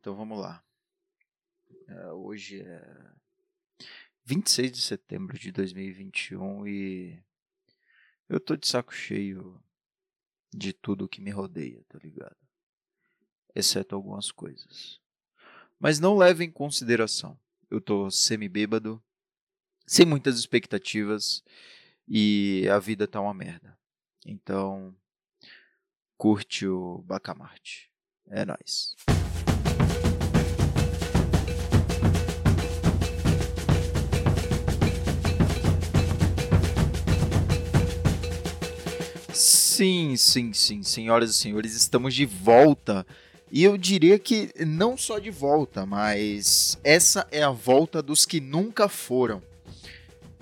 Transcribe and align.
então 0.00 0.16
vamos 0.16 0.38
lá. 0.38 0.64
É, 1.86 2.06
hoje 2.12 2.62
é 2.62 3.12
26 4.24 4.72
de 4.72 4.80
setembro 4.80 5.38
de 5.38 5.52
2021 5.52 6.66
e 6.66 7.22
eu 8.26 8.40
tô 8.40 8.56
de 8.56 8.66
saco 8.66 8.94
cheio 8.94 9.62
de 10.52 10.72
tudo 10.72 11.08
que 11.08 11.20
me 11.20 11.30
rodeia, 11.30 11.84
tá 11.86 11.98
ligado? 11.98 12.36
Exceto 13.54 13.94
algumas 13.94 14.32
coisas. 14.32 14.98
Mas 15.78 16.00
não 16.00 16.16
leve 16.16 16.44
em 16.44 16.50
consideração. 16.50 17.38
Eu 17.70 17.80
tô 17.80 18.10
semi-bêbado, 18.10 19.02
sem 19.86 20.06
muitas 20.06 20.38
expectativas 20.38 21.44
e 22.08 22.66
a 22.72 22.78
vida 22.78 23.06
tá 23.06 23.20
uma 23.20 23.34
merda. 23.34 23.78
Então, 24.24 24.96
curte 26.16 26.66
o 26.66 27.02
Bacamarte. 27.02 27.90
É 28.28 28.44
nóis. 28.44 28.94
Sim, 39.80 40.14
sim, 40.14 40.52
sim, 40.52 40.82
senhoras 40.82 41.30
e 41.30 41.32
senhores, 41.32 41.74
estamos 41.74 42.14
de 42.14 42.26
volta. 42.26 43.06
E 43.50 43.64
eu 43.64 43.78
diria 43.78 44.18
que 44.18 44.52
não 44.66 44.94
só 44.94 45.18
de 45.18 45.30
volta, 45.30 45.86
mas 45.86 46.78
essa 46.84 47.26
é 47.30 47.42
a 47.42 47.48
volta 47.48 48.02
dos 48.02 48.26
que 48.26 48.42
nunca 48.42 48.90
foram. 48.90 49.42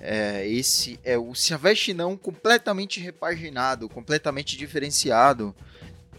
É, 0.01 0.45
esse 0.49 0.99
é 1.05 1.17
o 1.17 1.37
Se 1.37 1.55
Não 1.95 2.17
completamente 2.17 2.99
repaginado, 2.99 3.89
completamente 3.89 4.57
diferenciado. 4.57 5.55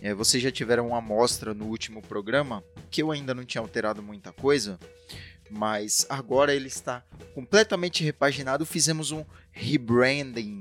É, 0.01 0.13
vocês 0.13 0.41
já 0.41 0.49
tiveram 0.49 0.87
uma 0.87 0.99
amostra 0.99 1.53
no 1.53 1.65
último 1.65 2.01
programa, 2.01 2.63
que 2.89 3.03
eu 3.03 3.11
ainda 3.11 3.35
não 3.35 3.43
tinha 3.43 3.61
alterado 3.61 4.01
muita 4.01 4.31
coisa, 4.31 4.79
mas 5.49 6.05
agora 6.09 6.55
ele 6.55 6.67
está 6.67 7.03
completamente 7.35 8.01
repaginado. 8.01 8.65
Fizemos 8.65 9.11
um 9.11 9.25
rebranding. 9.51 10.58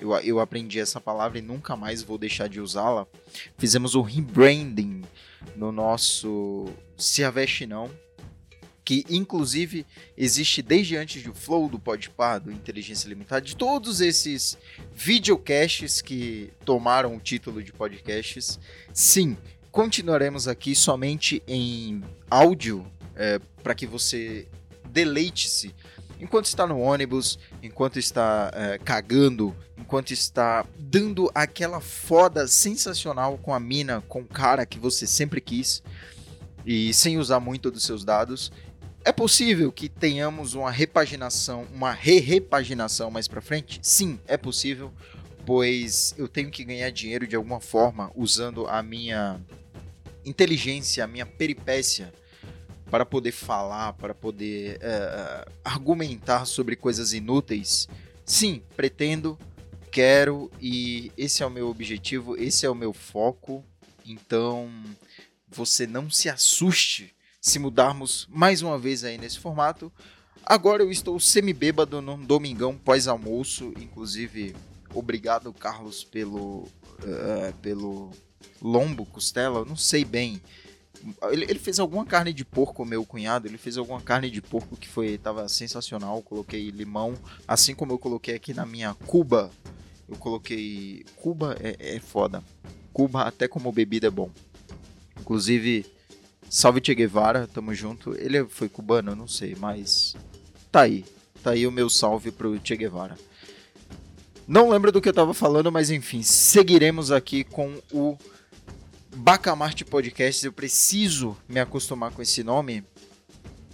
Eu, 0.00 0.12
eu 0.20 0.40
aprendi 0.40 0.80
essa 0.80 1.00
palavra 1.00 1.38
e 1.38 1.42
nunca 1.42 1.76
mais 1.76 2.02
vou 2.02 2.16
deixar 2.16 2.48
de 2.48 2.60
usá-la. 2.60 3.06
Fizemos 3.58 3.94
um 3.94 4.00
rebranding 4.00 5.02
no 5.54 5.70
nosso 5.70 6.66
Se 6.96 7.22
Aveste 7.22 7.66
Não 7.66 7.90
que 8.90 9.04
inclusive 9.08 9.86
existe 10.16 10.62
desde 10.62 10.96
antes 10.96 11.22
do 11.22 11.32
Flow, 11.32 11.68
do 11.68 11.78
Podpah, 11.78 12.38
do 12.38 12.50
Inteligência 12.50 13.08
Limitada, 13.08 13.40
de 13.40 13.54
todos 13.54 14.00
esses 14.00 14.58
videocasts 14.92 16.02
que 16.02 16.50
tomaram 16.64 17.14
o 17.14 17.20
título 17.20 17.62
de 17.62 17.72
podcasts. 17.72 18.58
Sim, 18.92 19.36
continuaremos 19.70 20.48
aqui 20.48 20.74
somente 20.74 21.40
em 21.46 22.02
áudio 22.28 22.84
é, 23.14 23.38
para 23.62 23.76
que 23.76 23.86
você 23.86 24.48
deleite-se 24.88 25.72
enquanto 26.20 26.46
está 26.46 26.66
no 26.66 26.80
ônibus, 26.80 27.38
enquanto 27.62 27.96
está 27.96 28.50
é, 28.52 28.78
cagando, 28.78 29.54
enquanto 29.80 30.12
está 30.12 30.64
dando 30.78 31.30
aquela 31.34 31.80
foda 31.80 32.46
sensacional 32.46 33.38
com 33.38 33.54
a 33.54 33.58
mina, 33.58 34.02
com 34.08 34.20
o 34.20 34.26
cara 34.26 34.66
que 34.66 34.78
você 34.78 35.06
sempre 35.06 35.40
quis 35.40 35.82
e 36.64 36.92
sem 36.92 37.18
usar 37.18 37.40
muito 37.40 37.70
dos 37.70 37.82
seus 37.82 38.04
dados. 38.04 38.52
É 39.02 39.10
possível 39.10 39.72
que 39.72 39.88
tenhamos 39.88 40.52
uma 40.52 40.70
repaginação, 40.70 41.66
uma 41.72 41.92
re-repaginação 41.92 43.10
mais 43.10 43.26
para 43.26 43.40
frente? 43.40 43.80
Sim, 43.82 44.20
é 44.26 44.36
possível, 44.36 44.92
pois 45.46 46.14
eu 46.18 46.28
tenho 46.28 46.50
que 46.50 46.62
ganhar 46.62 46.90
dinheiro 46.90 47.26
de 47.26 47.34
alguma 47.34 47.60
forma 47.60 48.12
usando 48.14 48.66
a 48.66 48.82
minha 48.82 49.40
inteligência, 50.24 51.02
a 51.02 51.06
minha 51.06 51.24
peripécia 51.24 52.12
para 52.90 53.06
poder 53.06 53.32
falar, 53.32 53.94
para 53.94 54.12
poder 54.12 54.76
uh, 54.76 55.50
argumentar 55.64 56.44
sobre 56.44 56.76
coisas 56.76 57.14
inúteis. 57.14 57.88
Sim, 58.26 58.62
pretendo, 58.76 59.38
quero 59.90 60.50
e 60.60 61.12
esse 61.16 61.42
é 61.42 61.46
o 61.46 61.50
meu 61.50 61.68
objetivo, 61.68 62.36
esse 62.36 62.64
é 62.64 62.70
o 62.70 62.74
meu 62.74 62.92
foco. 62.92 63.64
Então, 64.04 64.70
você 65.48 65.86
não 65.86 66.10
se 66.10 66.28
assuste 66.28 67.14
se 67.40 67.58
mudarmos 67.58 68.26
mais 68.30 68.62
uma 68.62 68.78
vez 68.78 69.04
aí 69.04 69.18
nesse 69.18 69.38
formato. 69.38 69.92
Agora 70.44 70.82
eu 70.82 70.90
estou 70.90 71.18
semi-bêbado 71.20 72.00
num 72.00 72.18
domingão 72.18 72.76
pós-almoço, 72.76 73.72
inclusive 73.78 74.54
obrigado 74.94 75.52
Carlos 75.52 76.02
pelo 76.02 76.68
uh, 77.00 77.52
pelo 77.62 78.10
lombo, 78.60 79.06
costela, 79.06 79.60
eu 79.60 79.64
não 79.64 79.76
sei 79.76 80.04
bem. 80.04 80.40
Ele, 81.30 81.44
ele, 81.44 81.58
fez 81.58 81.78
alguma 81.78 82.04
carne 82.04 82.32
de 82.32 82.44
porco, 82.44 82.84
meu 82.84 83.06
cunhado, 83.06 83.48
ele 83.48 83.56
fez 83.56 83.78
alguma 83.78 84.02
carne 84.02 84.30
de 84.30 84.42
porco 84.42 84.76
que 84.76 84.86
foi 84.88 85.16
tava 85.16 85.48
sensacional, 85.48 86.20
coloquei 86.20 86.70
limão, 86.70 87.14
assim 87.48 87.74
como 87.74 87.92
eu 87.92 87.98
coloquei 87.98 88.34
aqui 88.34 88.52
na 88.52 88.66
minha 88.66 88.92
Cuba. 88.94 89.50
Eu 90.10 90.16
coloquei 90.16 91.04
Cuba 91.14 91.56
é, 91.60 91.96
é 91.96 92.00
foda. 92.00 92.42
Cuba 92.92 93.22
até 93.22 93.46
como 93.46 93.70
bebida 93.70 94.08
é 94.08 94.10
bom. 94.10 94.28
Inclusive 95.20 95.86
Salve 96.50 96.80
Che 96.84 96.96
Guevara, 96.96 97.46
tamo 97.46 97.72
junto. 97.72 98.12
Ele 98.18 98.44
foi 98.46 98.68
cubano, 98.68 99.14
não 99.14 99.28
sei, 99.28 99.54
mas 99.56 100.16
tá 100.72 100.80
aí. 100.80 101.04
Tá 101.44 101.52
aí 101.52 101.64
o 101.64 101.70
meu 101.70 101.88
salve 101.88 102.32
pro 102.32 102.60
Che 102.62 102.76
Guevara. 102.76 103.16
Não 104.48 104.68
lembro 104.68 104.90
do 104.90 105.00
que 105.00 105.08
eu 105.08 105.12
tava 105.12 105.32
falando, 105.32 105.70
mas 105.70 105.90
enfim, 105.90 106.22
seguiremos 106.24 107.12
aqui 107.12 107.44
com 107.44 107.80
o 107.92 108.18
Bacamarte 109.14 109.84
Podcast. 109.84 110.44
Eu 110.44 110.52
preciso 110.52 111.36
me 111.48 111.60
acostumar 111.60 112.10
com 112.10 112.20
esse 112.20 112.42
nome, 112.42 112.82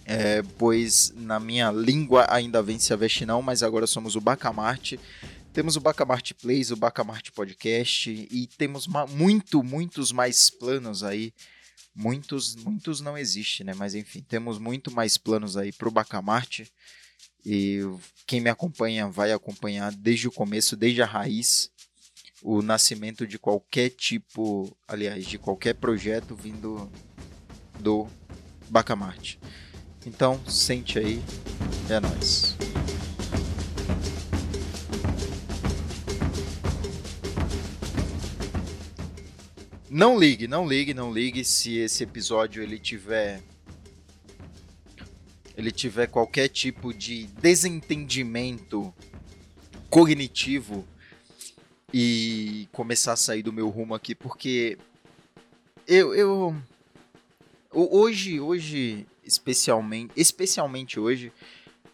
é, 0.05 0.43
pois 0.59 1.15
na 1.17 1.41
minha 1.41 1.71
língua 1.71 2.27
ainda 2.29 2.63
vem 2.63 2.79
se 2.79 2.93
aveste 2.93 3.25
não, 3.25 3.41
mas 3.41 3.63
agora 3.63 3.87
somos 3.87 4.17
o 4.17 4.21
Bacamarte. 4.21 5.01
Temos 5.57 5.75
o 5.75 5.81
Bacamarte 5.81 6.35
Plays, 6.35 6.71
o 6.71 6.77
Bacamarte 6.77 7.33
Podcast 7.33 8.11
e 8.11 8.47
temos 8.59 8.87
muito, 9.09 9.63
muitos 9.63 10.13
mais 10.13 10.51
planos 10.51 11.03
aí 11.03 11.33
Muitos, 11.95 12.55
muitos 12.57 13.01
não 13.01 13.17
existe, 13.17 13.65
né? 13.65 13.73
Mas 13.75 13.95
enfim, 13.95 14.21
temos 14.21 14.59
muito 14.59 14.91
mais 14.91 15.17
planos 15.17 15.57
aí 15.57 15.73
para 15.73 15.89
o 15.89 15.91
Bacamarte. 15.91 16.71
E 17.43 17.81
quem 18.27 18.39
me 18.39 18.51
acompanha 18.51 19.09
vai 19.09 19.33
acompanhar 19.33 19.91
desde 19.93 20.29
o 20.29 20.31
começo, 20.31 20.77
desde 20.77 21.01
a 21.01 21.07
raiz, 21.07 21.71
o 22.43 22.61
nascimento 22.61 23.27
de 23.27 23.39
qualquer 23.39 23.89
tipo, 23.89 24.77
aliás, 24.87 25.25
de 25.25 25.39
qualquer 25.39 25.73
projeto 25.73 26.37
vindo 26.37 26.93
do 27.81 28.07
Bacamarte. 28.69 29.41
Então, 30.05 30.39
sente 30.47 30.99
aí, 30.99 31.23
é 31.89 31.99
nóis. 31.99 32.55
Não 39.97 40.19
ligue, 40.19 40.47
não 40.47 40.69
ligue, 40.69 40.93
não 40.93 41.11
ligue 41.11 41.43
se 41.43 41.79
esse 41.79 42.05
episódio 42.05 42.63
ele 42.63 42.79
tiver 42.79 43.43
ele 45.57 45.71
tiver 45.71 46.07
qualquer 46.07 46.49
tipo 46.49 46.93
de 46.93 47.27
desentendimento 47.29 48.93
cognitivo 49.89 50.87
e 51.95 52.69
começar 52.73 53.15
a 53.15 53.17
sair 53.17 53.43
do 53.43 53.55
meu 53.55 53.71
rumo 53.71 53.95
aqui, 53.95 54.15
porque 54.15 54.77
eu, 55.89 56.15
eu 56.15 56.55
hoje, 57.73 58.39
hoje 58.39 59.07
especialmente, 59.25 60.13
especialmente 60.15 61.01
hoje, 61.01 61.33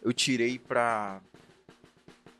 eu 0.02 0.12
tirei 0.12 0.58
pra 0.58 1.20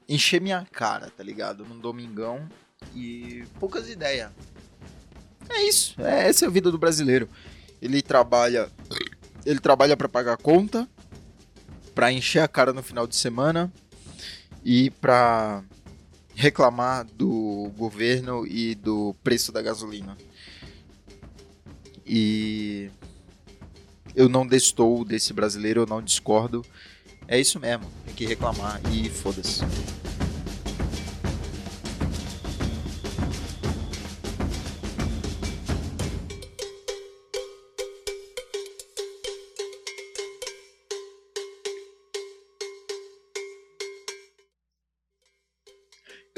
encher 0.09 0.41
minha 0.41 0.67
cara, 0.73 1.09
tá 1.09 1.23
ligado? 1.23 1.65
Num 1.65 1.79
domingão 1.79 2.49
e 2.97 3.45
poucas 3.61 3.89
ideias. 3.89 4.33
É 5.53 5.63
isso. 5.69 5.95
É, 6.01 6.29
essa 6.29 6.45
é 6.45 6.49
a 6.49 6.51
vida 6.51 6.71
do 6.71 6.79
brasileiro. 6.79 7.29
Ele 7.81 8.01
trabalha. 8.03 8.71
Ele 9.45 9.59
trabalha 9.59 9.97
para 9.97 10.09
pagar 10.09 10.37
conta, 10.37 10.89
para 11.95 12.13
encher 12.13 12.41
a 12.41 12.49
cara 12.49 12.73
no 12.73 12.83
final 12.83 13.07
de 13.07 13.17
semana 13.17 13.73
e 14.65 14.91
para 14.91 15.65
reclamar 16.35 17.05
do 17.05 17.71
governo 17.77 18.47
e 18.47 18.75
do 18.75 19.15
preço 19.23 19.51
da 19.51 19.61
gasolina. 19.61 20.17
E 22.07 22.91
eu 24.15 24.29
não 24.29 24.47
destou 24.47 25.05
desse 25.05 25.33
brasileiro, 25.33 25.83
eu 25.83 25.87
não 25.87 26.01
discordo. 26.01 26.65
É 27.27 27.39
isso 27.41 27.59
mesmo, 27.59 27.91
tem 28.05 28.15
que 28.15 28.27
reclamar 28.27 28.81
e 28.93 29.09
foda-se. 29.09 29.63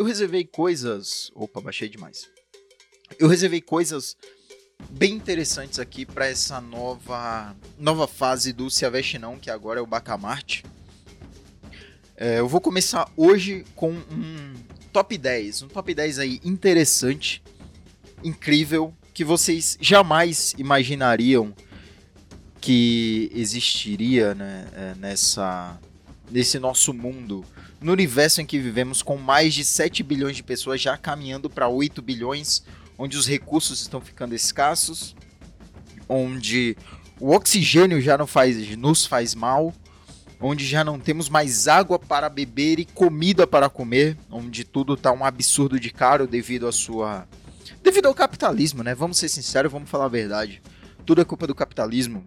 Eu 0.05 0.09
reservei 0.09 0.45
coisas. 0.45 1.33
Opa, 1.35 1.63
baixei 1.63 1.89
demais. 1.89 2.29
Eu 3.19 3.27
reservei 3.27 3.63
coisas 3.63 4.17
bem 4.91 5.15
interessantes 5.15 5.79
aqui 5.79 6.05
para 6.05 6.27
essa 6.27 6.61
nova 6.61 7.57
nova 7.79 8.07
fase 8.07 8.53
do 8.53 8.69
Se 8.69 8.85
Aveste 8.85 9.19
Não, 9.19 9.39
que 9.39 9.51
agora 9.51 9.81
é 9.81 9.83
o 9.83 9.87
Bacamarte. 9.87 10.63
É, 12.17 12.39
eu 12.39 12.47
vou 12.47 12.61
começar 12.61 13.11
hoje 13.17 13.65
com 13.75 13.93
um 13.93 14.55
top 14.93 15.17
10, 15.17 15.63
um 15.63 15.69
top 15.69 15.95
10 15.95 16.19
aí 16.19 16.41
interessante, 16.45 17.43
incrível, 18.23 18.95
que 19.15 19.25
vocês 19.25 19.79
jamais 19.81 20.55
imaginariam 20.59 21.55
que 22.61 23.31
existiria 23.35 24.35
né, 24.35 24.67
é, 24.75 24.95
nessa, 24.97 25.79
nesse 26.31 26.59
nosso 26.59 26.93
mundo, 26.93 27.45
no 27.85 27.93
universo 27.93 28.41
em 28.41 28.47
que 28.47 28.59
vivemos, 28.59 29.03
com 29.03 29.19
mais 29.19 29.53
de 29.53 29.63
7 29.63 30.03
bilhões 30.03 30.35
de 30.35 30.43
pessoas 30.43 30.81
já 30.81 30.97
caminhando 30.97 31.51
para 31.51 31.69
8 31.69 32.01
bilhões, 32.01 32.65
onde 32.97 33.19
os 33.19 33.27
recursos 33.27 33.83
estão 33.83 34.01
ficando 34.01 34.35
escassos, 34.35 35.15
onde 36.09 36.79
o 37.21 37.31
oxigênio 37.31 38.01
já 38.01 38.17
não 38.17 38.27
faz, 38.27 38.75
nos 38.75 39.05
faz 39.05 39.35
mal, 39.35 39.75
onde 40.41 40.65
já 40.65 40.83
não 40.83 40.99
temos 40.99 41.29
mais 41.29 41.69
água 41.69 41.99
para 41.99 42.31
beber 42.31 42.79
e 42.79 42.87
comida 42.87 43.47
para 43.47 43.69
comer, 43.69 44.17
onde 44.31 44.65
tudo 44.65 44.95
está 44.95 45.13
um 45.13 45.23
absurdo 45.23 45.79
de 45.79 45.91
caro 45.91 46.27
devido 46.27 46.67
à 46.67 46.73
sua 46.73 47.29
devido 47.83 48.07
ao 48.07 48.15
capitalismo, 48.15 48.83
né? 48.83 48.95
Vamos 48.95 49.19
ser 49.19 49.29
sinceros, 49.29 49.71
vamos 49.71 49.91
falar 49.91 50.07
a 50.07 50.09
verdade. 50.09 50.63
Tudo 51.05 51.21
é 51.21 51.25
culpa 51.25 51.47
do 51.47 51.55
capitalismo. 51.55 52.25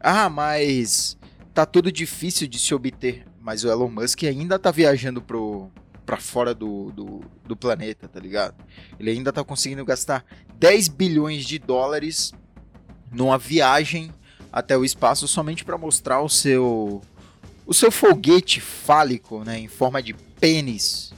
Ah, 0.00 0.28
mas 0.28 1.16
tá 1.54 1.64
tudo 1.64 1.92
difícil 1.92 2.48
de 2.48 2.58
se 2.58 2.74
obter. 2.74 3.27
Mas 3.48 3.64
o 3.64 3.70
Elon 3.70 3.88
Musk 3.88 4.24
ainda 4.24 4.58
tá 4.58 4.70
viajando 4.70 5.22
pro, 5.22 5.70
pra 6.04 6.18
fora 6.18 6.54
do, 6.54 6.92
do, 6.92 7.20
do 7.46 7.56
planeta, 7.56 8.06
tá 8.06 8.20
ligado? 8.20 8.62
Ele 9.00 9.10
ainda 9.10 9.32
tá 9.32 9.42
conseguindo 9.42 9.86
gastar 9.86 10.22
10 10.58 10.88
bilhões 10.88 11.46
de 11.46 11.58
dólares 11.58 12.34
numa 13.10 13.38
viagem 13.38 14.12
até 14.52 14.76
o 14.76 14.84
espaço 14.84 15.26
somente 15.26 15.64
para 15.64 15.78
mostrar 15.78 16.20
o 16.20 16.28
seu 16.28 17.00
o 17.64 17.72
seu 17.72 17.90
foguete 17.90 18.60
fálico, 18.60 19.42
né, 19.42 19.58
em 19.58 19.66
forma 19.66 20.02
de 20.02 20.12
pênis. 20.12 21.14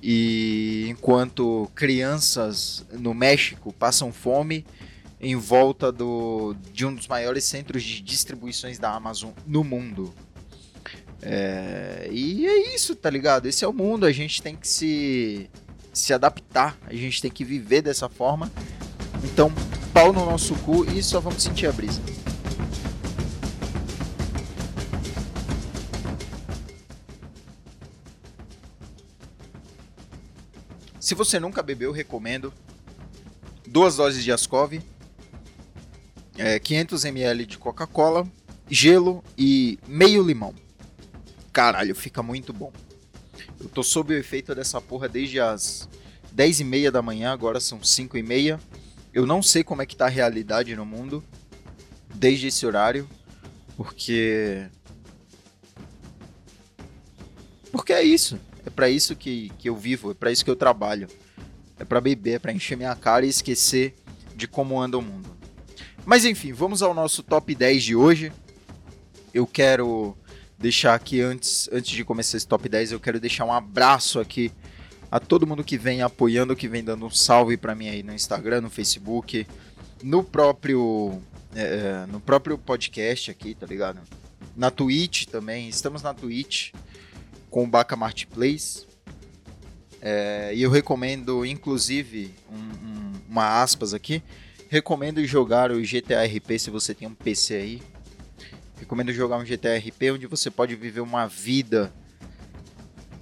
E 0.00 0.86
enquanto 0.88 1.68
crianças 1.74 2.86
no 2.92 3.12
México 3.12 3.72
passam 3.72 4.12
fome, 4.12 4.64
em 5.20 5.34
volta 5.34 5.90
do, 5.90 6.54
de 6.72 6.86
um 6.86 6.94
dos 6.94 7.08
maiores 7.08 7.42
centros 7.42 7.82
de 7.82 8.00
distribuições 8.00 8.78
da 8.78 8.94
Amazon 8.94 9.32
no 9.44 9.64
mundo. 9.64 10.14
É, 11.26 12.06
e 12.10 12.46
é 12.46 12.74
isso, 12.74 12.94
tá 12.94 13.08
ligado? 13.08 13.46
Esse 13.46 13.64
é 13.64 13.68
o 13.68 13.72
mundo, 13.72 14.04
a 14.04 14.12
gente 14.12 14.42
tem 14.42 14.54
que 14.54 14.68
se, 14.68 15.48
se 15.92 16.12
adaptar, 16.12 16.76
a 16.86 16.92
gente 16.92 17.22
tem 17.22 17.30
que 17.30 17.44
viver 17.44 17.80
dessa 17.80 18.10
forma. 18.10 18.52
Então, 19.24 19.50
pau 19.92 20.12
no 20.12 20.26
nosso 20.26 20.54
cu 20.56 20.84
e 20.84 21.02
só 21.02 21.20
vamos 21.20 21.42
sentir 21.42 21.66
a 21.66 21.72
brisa. 21.72 22.00
Se 31.00 31.14
você 31.14 31.40
nunca 31.40 31.62
bebeu, 31.62 31.90
recomendo. 31.90 32.52
Duas 33.66 33.96
doses 33.96 34.22
de 34.22 34.30
Ascov, 34.30 34.80
é, 36.38 36.58
500 36.58 37.04
ml 37.04 37.44
de 37.44 37.58
Coca-Cola, 37.58 38.26
gelo 38.70 39.22
e 39.36 39.78
meio 39.86 40.22
limão. 40.22 40.54
Caralho, 41.54 41.94
fica 41.94 42.20
muito 42.20 42.52
bom. 42.52 42.72
Eu 43.60 43.68
tô 43.68 43.84
sob 43.84 44.12
o 44.12 44.18
efeito 44.18 44.52
dessa 44.56 44.80
porra 44.80 45.08
desde 45.08 45.38
as 45.38 45.88
10 46.32 46.60
e 46.60 46.64
meia 46.64 46.90
da 46.90 47.00
manhã, 47.00 47.32
agora 47.32 47.60
são 47.60 47.80
5 47.80 48.18
e 48.18 48.24
meia. 48.24 48.58
Eu 49.12 49.24
não 49.24 49.40
sei 49.40 49.62
como 49.62 49.80
é 49.80 49.86
que 49.86 49.94
tá 49.94 50.06
a 50.06 50.08
realidade 50.08 50.74
no 50.74 50.84
mundo 50.84 51.22
desde 52.12 52.48
esse 52.48 52.66
horário, 52.66 53.08
porque... 53.76 54.66
Porque 57.70 57.92
é 57.92 58.02
isso. 58.02 58.38
É 58.66 58.70
para 58.70 58.90
isso 58.90 59.14
que, 59.14 59.52
que 59.56 59.68
eu 59.68 59.76
vivo, 59.76 60.10
é 60.10 60.14
para 60.14 60.32
isso 60.32 60.44
que 60.44 60.50
eu 60.50 60.56
trabalho. 60.56 61.06
É 61.78 61.84
para 61.84 62.00
beber, 62.00 62.34
é 62.34 62.38
para 62.40 62.52
encher 62.52 62.76
minha 62.76 62.96
cara 62.96 63.24
e 63.24 63.28
esquecer 63.28 63.94
de 64.34 64.48
como 64.48 64.82
anda 64.82 64.98
o 64.98 65.02
mundo. 65.02 65.36
Mas 66.04 66.24
enfim, 66.24 66.52
vamos 66.52 66.82
ao 66.82 66.92
nosso 66.92 67.22
top 67.22 67.54
10 67.54 67.84
de 67.84 67.94
hoje. 67.94 68.32
Eu 69.32 69.46
quero 69.46 70.16
deixar 70.64 70.94
aqui 70.94 71.20
antes, 71.20 71.68
antes 71.70 71.90
de 71.90 72.02
começar 72.02 72.38
esse 72.38 72.48
top 72.48 72.70
10, 72.70 72.92
eu 72.92 72.98
quero 72.98 73.20
deixar 73.20 73.44
um 73.44 73.52
abraço 73.52 74.18
aqui 74.18 74.50
a 75.10 75.20
todo 75.20 75.46
mundo 75.46 75.62
que 75.62 75.76
vem 75.76 76.00
apoiando, 76.00 76.56
que 76.56 76.66
vem 76.66 76.82
dando 76.82 77.04
um 77.04 77.10
salve 77.10 77.58
para 77.58 77.74
mim 77.74 77.88
aí 77.90 78.02
no 78.02 78.14
Instagram, 78.14 78.62
no 78.62 78.70
Facebook, 78.70 79.46
no 80.02 80.24
próprio 80.24 81.20
é, 81.54 82.06
no 82.10 82.18
próprio 82.18 82.56
podcast 82.56 83.30
aqui, 83.30 83.54
tá 83.54 83.66
ligado? 83.66 84.00
Na 84.56 84.70
Twitch 84.70 85.26
também, 85.26 85.68
estamos 85.68 86.02
na 86.02 86.14
Twitch 86.14 86.72
com 87.50 87.64
o 87.64 87.66
Baca 87.66 87.94
Marketplace. 87.94 88.86
É, 90.00 90.50
e 90.54 90.62
eu 90.62 90.70
recomendo, 90.70 91.44
inclusive, 91.44 92.34
um, 92.50 92.56
um, 92.56 93.12
uma 93.28 93.62
aspas 93.62 93.92
aqui, 93.92 94.22
Recomendo 94.74 95.24
jogar 95.24 95.70
o 95.70 95.80
GTA 95.82 96.24
RP 96.24 96.58
se 96.58 96.68
você 96.68 96.92
tem 96.92 97.06
um 97.06 97.14
PC 97.14 97.54
aí. 97.54 97.82
Recomendo 98.78 99.12
jogar 99.12 99.38
um 99.38 99.44
GTA 99.44 99.76
RP 99.76 100.12
onde 100.12 100.26
você 100.26 100.50
pode 100.50 100.74
viver 100.74 101.00
uma 101.00 101.26
vida 101.26 101.92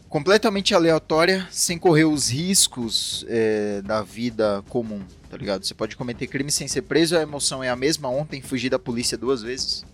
completamente 0.09 0.75
aleatória, 0.75 1.49
sem 1.51 1.79
correr 1.79 2.05
os 2.05 2.31
riscos 2.31 3.25
é, 3.29 3.81
da 3.83 4.03
vida 4.03 4.63
comum, 4.69 5.01
tá 5.31 5.37
ligado? 5.37 5.65
Você 5.65 5.73
pode 5.73 5.97
cometer 5.97 6.27
crime 6.27 6.51
sem 6.51 6.69
ser 6.69 6.83
preso, 6.83 7.17
a 7.17 7.23
emoção 7.23 7.65
é 7.65 7.71
a 7.71 7.77
mesma. 7.77 8.09
Ontem 8.09 8.43
fugi 8.43 8.69
da 8.69 8.79
polícia 8.79 9.17
duas 9.17 9.43
vezes, 9.43 9.85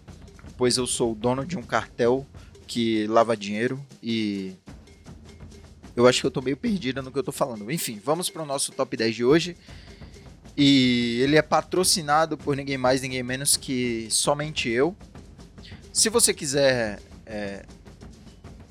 pois 0.57 0.77
eu 0.77 0.87
sou 0.87 1.15
dono 1.15 1.47
de 1.47 1.57
um 1.57 1.63
cartel 1.63 2.27
que 2.67 3.07
lava 3.07 3.37
dinheiro 3.37 3.81
e 4.03 4.55
eu 5.99 6.07
acho 6.07 6.21
que 6.21 6.27
eu 6.27 6.31
tô 6.31 6.41
meio 6.41 6.57
perdida 6.57 7.03
no 7.03 7.11
que 7.11 7.19
eu 7.19 7.25
tô 7.25 7.33
falando. 7.33 7.71
Enfim, 7.71 8.01
vamos 8.05 8.31
para 8.31 8.43
o 8.43 8.47
nosso 8.47 8.73
top 8.73 8.97
10 8.97 9.15
de 9.17 9.25
hoje. 9.25 9.57
E 10.57 11.21
ele 11.23 11.37
é 11.37 11.43
patrocinado 11.43 12.37
por 12.37 12.57
ninguém 12.57 12.77
mais, 12.77 13.03
ninguém 13.03 13.23
menos 13.23 13.57
que 13.57 14.09
somente 14.11 14.69
eu. 14.69 14.97
Se 15.93 16.09
você 16.09 16.33
quiser 16.33 17.01
é, 17.27 17.65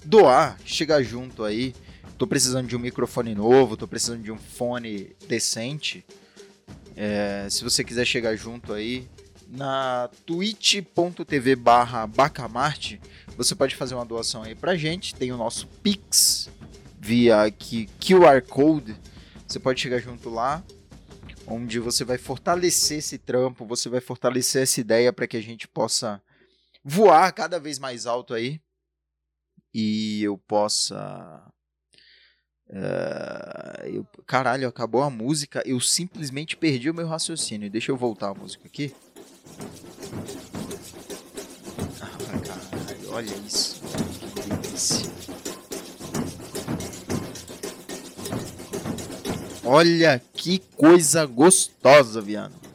doar, 0.08 0.58
chegar 0.66 1.04
junto 1.04 1.44
aí. 1.44 1.76
Tô 2.18 2.26
precisando 2.26 2.68
de 2.68 2.76
um 2.76 2.80
microfone 2.80 3.36
novo, 3.36 3.78
tô 3.78 3.88
precisando 3.88 4.24
de 4.24 4.32
um 4.32 4.38
fone 4.38 5.16
decente. 5.28 6.04
É, 6.96 7.48
se 7.50 7.64
você 7.64 7.84
quiser 7.84 8.06
chegar 8.06 8.36
junto 8.36 8.74
aí, 8.74 9.08
na 9.48 10.10
twitch.tv 10.26 11.56
barra 11.56 12.08
bacamarte, 12.08 13.00
você 13.38 13.54
pode 13.54 13.76
fazer 13.76 13.94
uma 13.94 14.06
doação 14.06 14.42
aí 14.42 14.56
pra 14.56 14.76
gente. 14.76 15.14
Tem 15.14 15.32
o 15.32 15.38
nosso 15.38 15.68
Pix 15.84 16.50
via 17.00 17.44
aqui, 17.44 17.88
QR 18.00 18.42
Code. 18.42 18.96
Você 19.48 19.60
pode 19.60 19.80
chegar 19.80 20.00
junto 20.00 20.30
lá 20.30 20.64
onde 21.46 21.80
você 21.80 22.04
vai 22.04 22.18
fortalecer 22.18 22.98
esse 22.98 23.18
trampo, 23.18 23.66
você 23.66 23.88
vai 23.88 24.02
fortalecer 24.02 24.64
essa 24.64 24.82
ideia 24.82 25.14
para 25.14 25.28
que 25.28 25.38
a 25.38 25.42
gente 25.42 25.66
possa 25.66 26.22
voar 26.88 27.34
cada 27.34 27.60
vez 27.60 27.78
mais 27.78 28.06
alto 28.06 28.34
aí 28.34 28.62
e 29.74 30.24
eu 30.24 30.38
possa. 30.38 31.44
Uh, 32.70 33.86
eu, 33.86 34.08
caralho, 34.26 34.68
acabou 34.68 35.04
a 35.04 35.10
música. 35.10 35.62
Eu 35.66 35.82
simplesmente 35.82 36.56
perdi 36.56 36.90
o 36.90 36.94
meu 36.94 37.08
raciocínio. 37.08 37.70
Deixa 37.70 37.92
eu 37.92 37.98
voltar 37.98 38.30
a 38.30 38.34
música 38.34 38.66
aqui. 38.66 38.96
Ah, 42.02 42.18
caralho, 42.46 43.12
olha 43.12 43.36
isso. 43.46 43.82
Que 43.82 44.50
delícia. 44.50 45.12
Olha 49.66 50.22
que 50.34 50.60
coisa 50.78 51.26
gostosa, 51.26 52.22
Viano. 52.22 52.67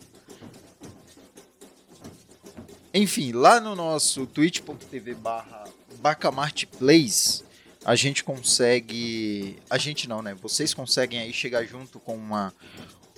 Enfim, 2.94 3.32
lá 3.32 3.58
no 3.58 3.74
nosso 3.74 4.26
twitch.tv 4.26 5.14
barra 5.14 5.64
bacamartplays, 6.00 7.42
a 7.84 7.96
gente 7.96 8.22
consegue... 8.22 9.56
A 9.70 9.78
gente 9.78 10.08
não, 10.08 10.20
né? 10.20 10.34
Vocês 10.34 10.74
conseguem 10.74 11.20
aí 11.20 11.32
chegar 11.32 11.64
junto 11.64 11.98
com 11.98 12.14
uma, 12.14 12.52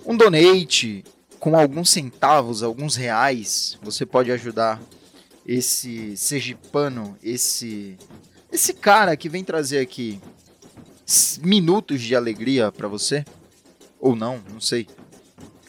um 0.07 0.17
donate, 0.17 1.05
com 1.41 1.59
alguns 1.59 1.91
centavos, 1.91 2.63
alguns 2.63 2.95
reais. 2.95 3.77
Você 3.83 4.07
pode 4.07 4.31
ajudar 4.31 4.81
esse 5.45 6.17
sergipano, 6.17 7.19
esse, 7.23 7.99
esse 8.53 8.73
cara 8.73 9.17
que 9.17 9.29
vem 9.29 9.43
trazer 9.43 9.81
aqui 9.81 10.21
minutos 11.43 12.01
de 12.01 12.15
alegria 12.15 12.71
para 12.71 12.87
você. 12.87 13.25
Ou 13.99 14.15
não, 14.15 14.41
não 14.51 14.61
sei. 14.61 14.87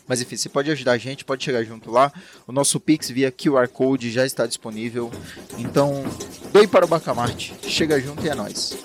Mas 0.08 0.22
enfim, 0.22 0.38
você 0.38 0.50
pode 0.50 0.70
ajudar 0.72 0.94
a 0.94 0.98
gente, 0.98 1.26
pode 1.26 1.44
chegar 1.44 1.64
junto 1.64 1.92
lá. 1.92 2.12
O 2.48 2.52
nosso 2.52 2.80
Pix 2.80 3.10
via 3.10 3.32
QR 3.32 3.68
Code 3.68 4.12
já 4.12 4.26
está 4.26 4.46
disponível. 4.46 5.12
Então, 5.58 6.04
doe 6.52 6.68
para 6.68 6.86
o 6.86 6.88
Bacamarte. 6.88 7.56
Chega 7.64 8.00
junto 8.00 8.26
e 8.26 8.30
é 8.30 8.36
nóis. 8.36 8.78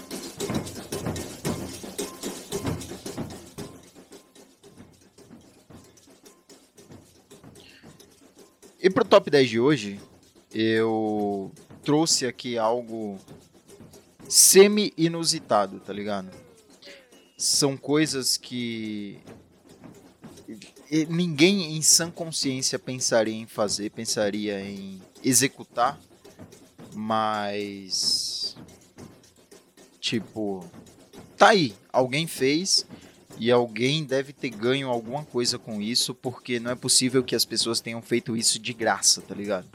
pro 9.00 9.08
top 9.08 9.30
10 9.30 9.48
de 9.48 9.58
hoje, 9.58 10.00
eu 10.52 11.50
trouxe 11.82 12.26
aqui 12.26 12.58
algo 12.58 13.18
semi-inusitado, 14.28 15.80
tá 15.80 15.90
ligado? 15.90 16.30
São 17.36 17.78
coisas 17.78 18.36
que 18.36 19.18
ninguém 21.08 21.76
em 21.76 21.82
sã 21.82 22.10
consciência 22.10 22.78
pensaria 22.78 23.34
em 23.34 23.46
fazer, 23.46 23.90
pensaria 23.90 24.60
em 24.60 25.00
executar, 25.22 25.98
mas 26.94 28.56
tipo, 30.00 30.64
tá 31.36 31.50
aí, 31.50 31.74
alguém 31.92 32.26
fez 32.26 32.86
e 33.38 33.50
alguém 33.50 34.04
deve 34.04 34.32
ter 34.32 34.50
ganho 34.50 34.88
alguma 34.88 35.24
coisa 35.24 35.58
com 35.58 35.80
isso, 35.80 36.14
porque 36.14 36.58
não 36.58 36.72
é 36.72 36.74
possível 36.74 37.22
que 37.22 37.34
as 37.34 37.44
pessoas 37.44 37.80
tenham 37.80 38.02
feito 38.02 38.36
isso 38.36 38.58
de 38.58 38.72
graça, 38.72 39.22
tá 39.22 39.34
ligado? 39.34 39.66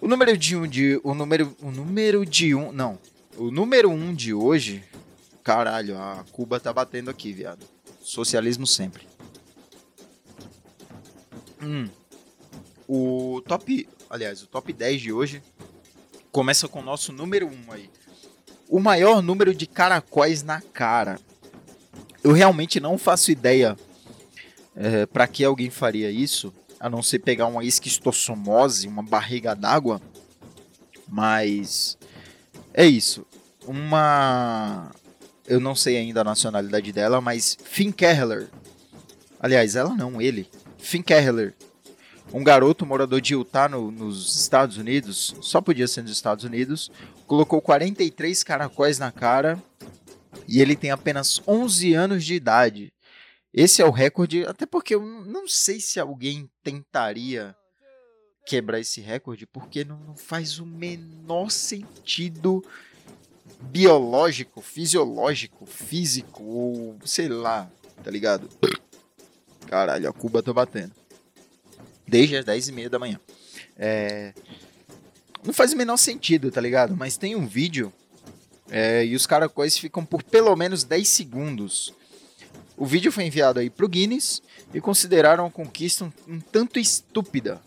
O 0.00 0.06
número 0.06 0.36
de 0.36 0.54
um 0.54 0.66
de. 0.66 1.00
O 1.02 1.14
número. 1.14 1.56
O 1.62 1.70
número 1.70 2.26
de 2.26 2.54
um. 2.54 2.70
Não. 2.70 2.98
O 3.38 3.50
número 3.50 3.90
um 3.90 4.14
de 4.14 4.34
hoje. 4.34 4.84
Caralho, 5.42 5.98
a 5.98 6.24
Cuba 6.30 6.60
tá 6.60 6.72
batendo 6.72 7.10
aqui, 7.10 7.32
viado. 7.32 7.66
Socialismo 8.02 8.66
sempre. 8.66 9.13
Hum. 11.64 11.88
O 12.86 13.42
top. 13.46 13.88
Aliás, 14.10 14.42
o 14.42 14.46
top 14.46 14.72
10 14.72 15.00
de 15.00 15.12
hoje 15.12 15.42
começa 16.30 16.68
com 16.68 16.80
o 16.80 16.84
nosso 16.84 17.12
número 17.12 17.46
1 17.46 17.72
aí. 17.72 17.90
O 18.68 18.80
maior 18.80 19.22
número 19.22 19.54
de 19.54 19.66
caracóis 19.66 20.42
na 20.42 20.60
cara. 20.60 21.18
Eu 22.22 22.32
realmente 22.32 22.80
não 22.80 22.96
faço 22.96 23.30
ideia 23.30 23.76
é, 24.74 25.06
para 25.06 25.26
que 25.26 25.44
alguém 25.44 25.70
faria 25.70 26.10
isso 26.10 26.52
a 26.80 26.90
não 26.90 27.02
ser 27.02 27.20
pegar 27.20 27.46
uma 27.46 27.64
esquistossomose, 27.64 28.88
uma 28.88 29.02
barriga 29.02 29.54
d'água. 29.54 30.00
Mas 31.08 31.96
é 32.72 32.84
isso. 32.84 33.26
Uma. 33.66 34.90
Eu 35.46 35.60
não 35.60 35.74
sei 35.74 35.96
ainda 35.96 36.22
a 36.22 36.24
nacionalidade 36.24 36.92
dela, 36.92 37.20
mas 37.20 37.56
Finn 37.64 37.92
Kehler. 37.92 38.48
Aliás, 39.38 39.76
ela 39.76 39.94
não, 39.94 40.20
ele. 40.20 40.48
Finn 40.84 41.02
Kehler. 41.02 41.54
Um 42.32 42.44
garoto 42.44 42.84
morador 42.84 43.20
de 43.20 43.34
Utah 43.34 43.68
no, 43.68 43.90
nos 43.90 44.40
Estados 44.40 44.76
Unidos, 44.76 45.34
só 45.40 45.60
podia 45.60 45.88
ser 45.88 46.02
nos 46.02 46.10
Estados 46.10 46.44
Unidos, 46.44 46.90
colocou 47.26 47.60
43 47.60 48.42
caracóis 48.42 48.98
na 48.98 49.10
cara 49.10 49.62
e 50.46 50.60
ele 50.60 50.76
tem 50.76 50.90
apenas 50.90 51.40
11 51.46 51.94
anos 51.94 52.24
de 52.24 52.34
idade. 52.34 52.92
Esse 53.52 53.80
é 53.80 53.84
o 53.84 53.90
recorde, 53.90 54.44
até 54.46 54.66
porque 54.66 54.94
eu 54.94 55.02
não 55.02 55.48
sei 55.48 55.80
se 55.80 55.98
alguém 55.98 56.50
tentaria 56.62 57.56
quebrar 58.46 58.80
esse 58.80 59.00
recorde, 59.00 59.46
porque 59.46 59.84
não, 59.84 59.98
não 60.00 60.16
faz 60.16 60.58
o 60.58 60.66
menor 60.66 61.50
sentido 61.50 62.62
biológico, 63.60 64.60
fisiológico, 64.60 65.64
físico, 65.64 66.42
ou 66.42 66.98
sei 67.04 67.28
lá, 67.28 67.70
tá 68.02 68.10
ligado? 68.10 68.48
Caralho, 69.66 70.08
a 70.08 70.12
Cuba 70.12 70.42
tá 70.42 70.52
batendo. 70.52 70.92
Desde 72.06 72.36
as 72.36 72.44
10 72.44 72.68
e 72.68 72.72
meia 72.72 72.90
da 72.90 72.98
manhã. 72.98 73.18
É... 73.76 74.32
Não 75.44 75.52
faz 75.52 75.72
o 75.72 75.76
menor 75.76 75.96
sentido, 75.96 76.50
tá 76.50 76.60
ligado? 76.60 76.96
Mas 76.96 77.16
tem 77.16 77.36
um 77.36 77.46
vídeo 77.46 77.92
é, 78.70 79.04
e 79.04 79.14
os 79.14 79.26
caracóis 79.26 79.76
ficam 79.76 80.04
por 80.04 80.22
pelo 80.22 80.54
menos 80.56 80.84
10 80.84 81.06
segundos 81.06 81.92
o 82.76 82.84
vídeo 82.84 83.12
foi 83.12 83.24
enviado 83.24 83.60
aí 83.60 83.70
pro 83.70 83.88
Guinness 83.88 84.42
e 84.72 84.80
consideraram 84.80 85.46
a 85.46 85.50
conquista 85.50 86.04
um, 86.04 86.12
um 86.34 86.40
tanto 86.40 86.78
estúpida. 86.80 87.60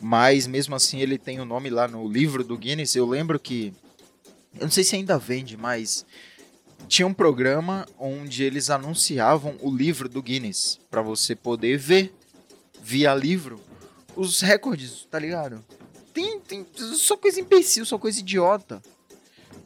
Mas 0.00 0.46
mesmo 0.46 0.74
assim 0.74 1.00
ele 1.00 1.18
tem 1.18 1.38
o 1.38 1.42
um 1.42 1.46
nome 1.46 1.68
lá 1.68 1.86
no 1.86 2.08
livro 2.08 2.42
do 2.42 2.56
Guinness. 2.56 2.94
Eu 2.94 3.06
lembro 3.06 3.38
que. 3.38 3.74
Eu 4.54 4.62
não 4.62 4.70
sei 4.70 4.84
se 4.84 4.96
ainda 4.96 5.18
vende, 5.18 5.56
mas 5.56 6.06
tinha 6.88 7.06
um 7.06 7.14
programa 7.14 7.86
onde 7.98 8.44
eles 8.44 8.70
anunciavam 8.70 9.56
o 9.60 9.74
livro 9.74 10.08
do 10.08 10.22
Guinness 10.22 10.78
para 10.90 11.02
você 11.02 11.34
poder 11.34 11.78
ver 11.78 12.14
via 12.82 13.14
livro 13.14 13.60
os 14.14 14.40
recordes, 14.40 15.06
tá 15.10 15.18
ligado? 15.18 15.64
Tem, 16.14 16.40
tem 16.40 16.66
só 16.74 17.16
coisa 17.16 17.40
imbecil, 17.40 17.84
só 17.84 17.98
coisa 17.98 18.20
idiota. 18.20 18.82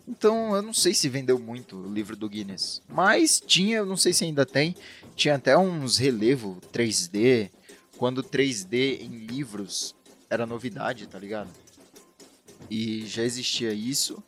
Então 0.08 0.56
eu 0.56 0.62
não 0.62 0.74
sei 0.74 0.92
se 0.92 1.08
vendeu 1.08 1.38
muito 1.38 1.76
o 1.76 1.92
livro 1.92 2.16
do 2.16 2.28
Guinness. 2.28 2.82
Mas 2.88 3.40
tinha, 3.40 3.76
eu 3.76 3.86
não 3.86 3.96
sei 3.96 4.12
se 4.12 4.24
ainda 4.24 4.44
tem. 4.44 4.74
Tinha 5.14 5.36
até 5.36 5.56
uns 5.56 5.98
relevo 5.98 6.58
3D. 6.72 7.50
Quando 7.96 8.24
3D 8.24 9.02
em 9.02 9.26
livros 9.26 9.94
era 10.28 10.46
novidade, 10.46 11.06
tá 11.06 11.18
ligado? 11.18 11.50
E 12.68 13.06
já 13.06 13.22
existia 13.22 13.72
isso. 13.72 14.20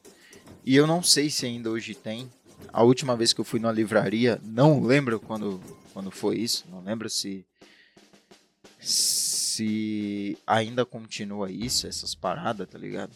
E 0.64 0.76
eu 0.76 0.86
não 0.86 1.02
sei 1.02 1.28
se 1.28 1.46
ainda 1.46 1.70
hoje 1.70 1.94
tem. 1.94 2.30
A 2.72 2.82
última 2.82 3.16
vez 3.16 3.32
que 3.32 3.40
eu 3.40 3.44
fui 3.44 3.60
numa 3.60 3.72
livraria, 3.72 4.40
não 4.44 4.82
lembro 4.82 5.18
quando, 5.18 5.60
quando 5.92 6.10
foi 6.10 6.38
isso. 6.38 6.64
Não 6.70 6.82
lembro 6.82 7.08
se. 7.08 7.46
Se 8.78 10.36
ainda 10.46 10.84
continua 10.84 11.50
isso, 11.50 11.86
essas 11.86 12.14
paradas, 12.14 12.68
tá 12.68 12.78
ligado? 12.78 13.12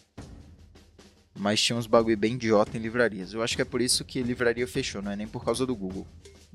mas 1.37 1.61
tinha 1.61 1.77
uns 1.77 1.87
bagulho 1.87 2.17
bem 2.17 2.33
idiota 2.33 2.77
em 2.77 2.81
livrarias. 2.81 3.33
Eu 3.33 3.43
acho 3.43 3.55
que 3.55 3.61
é 3.61 3.65
por 3.65 3.81
isso 3.81 4.03
que 4.03 4.21
livraria 4.23 4.67
fechou, 4.67 5.01
não 5.01 5.11
é 5.11 5.15
nem 5.15 5.27
por 5.27 5.43
causa 5.43 5.65
do 5.65 5.75
Google. 5.75 6.05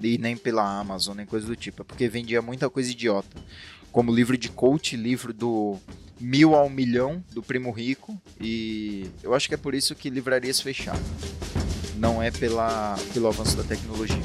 E 0.01 0.19
nem 0.19 0.37
pela 0.37 0.81
Amazon, 0.81 1.17
nem 1.17 1.27
coisa 1.27 1.47
do 1.47 1.55
tipo. 1.55 1.83
É 1.83 1.85
porque 1.85 2.09
vendia 2.09 2.43
muita 2.43 2.69
coisa 2.69 2.91
idiota. 2.91 3.37
Como 3.93 4.13
livro 4.13 4.37
de 4.37 4.49
coach, 4.49 4.97
livro 4.97 5.33
do 5.33 5.79
mil 6.19 6.55
ao 6.55 6.69
milhão 6.69 7.23
do 7.33 7.43
Primo 7.43 7.71
Rico. 7.71 8.21
E 8.41 9.09
eu 9.23 9.35
acho 9.35 9.49
que 9.49 9.55
é 9.55 9.59
por 9.59 9.75
isso 9.75 9.95
que 9.95 10.11
livrarias 10.11 10.61
fecharam. 10.61 11.03
Não 12.03 12.21
é 12.21 12.33
pela, 12.33 12.97
pelo 13.15 13.29
avanço 13.29 13.57
da 13.57 13.63
tecnologia. 13.63 14.17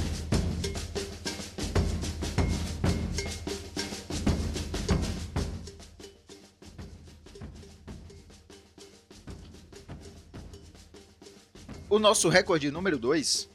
O 11.87 11.99
nosso 11.99 12.29
recorde 12.29 12.71
número 12.71 12.97
2 12.97 13.47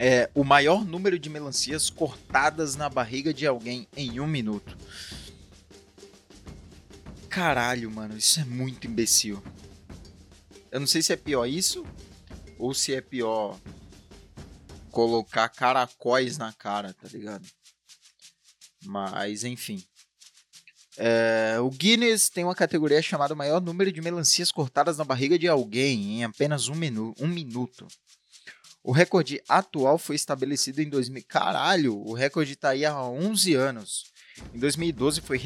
é 0.00 0.28
o 0.34 0.42
maior 0.42 0.84
número 0.84 1.20
de 1.20 1.30
melancias 1.30 1.88
cortadas 1.88 2.74
na 2.74 2.88
barriga 2.88 3.32
de 3.32 3.46
alguém 3.46 3.86
em 3.96 4.18
um 4.18 4.26
minuto. 4.26 4.76
Caralho, 7.28 7.88
mano, 7.92 8.16
isso 8.16 8.40
é 8.40 8.44
muito 8.44 8.88
imbecil. 8.88 9.40
Eu 10.72 10.80
não 10.80 10.86
sei 10.88 11.00
se 11.00 11.12
é 11.12 11.16
pior 11.16 11.46
isso 11.46 11.86
ou 12.58 12.74
se 12.74 12.94
é 12.94 13.00
pior 13.00 13.58
colocar 14.90 15.48
caracóis 15.48 16.36
na 16.38 16.52
cara, 16.52 16.92
tá 16.92 17.08
ligado? 17.08 17.46
Mas 18.84 19.44
enfim. 19.44 19.82
É, 20.96 21.56
o 21.60 21.70
Guinness 21.70 22.28
tem 22.28 22.42
uma 22.42 22.54
categoria 22.54 23.00
chamada 23.00 23.34
maior 23.34 23.60
número 23.60 23.92
de 23.92 24.00
melancias 24.00 24.50
cortadas 24.50 24.98
na 24.98 25.04
barriga 25.04 25.38
de 25.38 25.46
alguém 25.46 26.18
em 26.18 26.24
apenas 26.24 26.68
um, 26.68 26.74
um 27.20 27.28
minuto. 27.28 27.86
O 28.82 28.90
recorde 28.90 29.40
atual 29.48 29.98
foi 29.98 30.16
estabelecido 30.16 30.80
em 30.80 30.88
2000. 30.88 31.22
Caralho, 31.28 31.96
o 31.96 32.14
recorde 32.14 32.54
está 32.54 32.70
aí 32.70 32.84
há 32.84 33.00
11 33.00 33.54
anos. 33.54 34.06
Em 34.54 34.58
2012 34.58 35.20
foi 35.20 35.40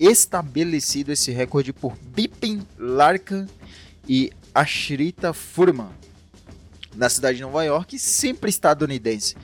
estabelecido 0.00 1.12
esse 1.12 1.30
recorde 1.30 1.72
por 1.72 1.96
Bipin 1.96 2.66
Larkan 2.76 3.46
e 4.08 4.32
Ashrita 4.54 5.32
Furman, 5.32 5.90
na 6.94 7.08
cidade 7.08 7.36
de 7.36 7.42
Nova 7.42 7.64
York, 7.64 7.98
sempre 7.98 8.50
estadunidense 8.50 9.36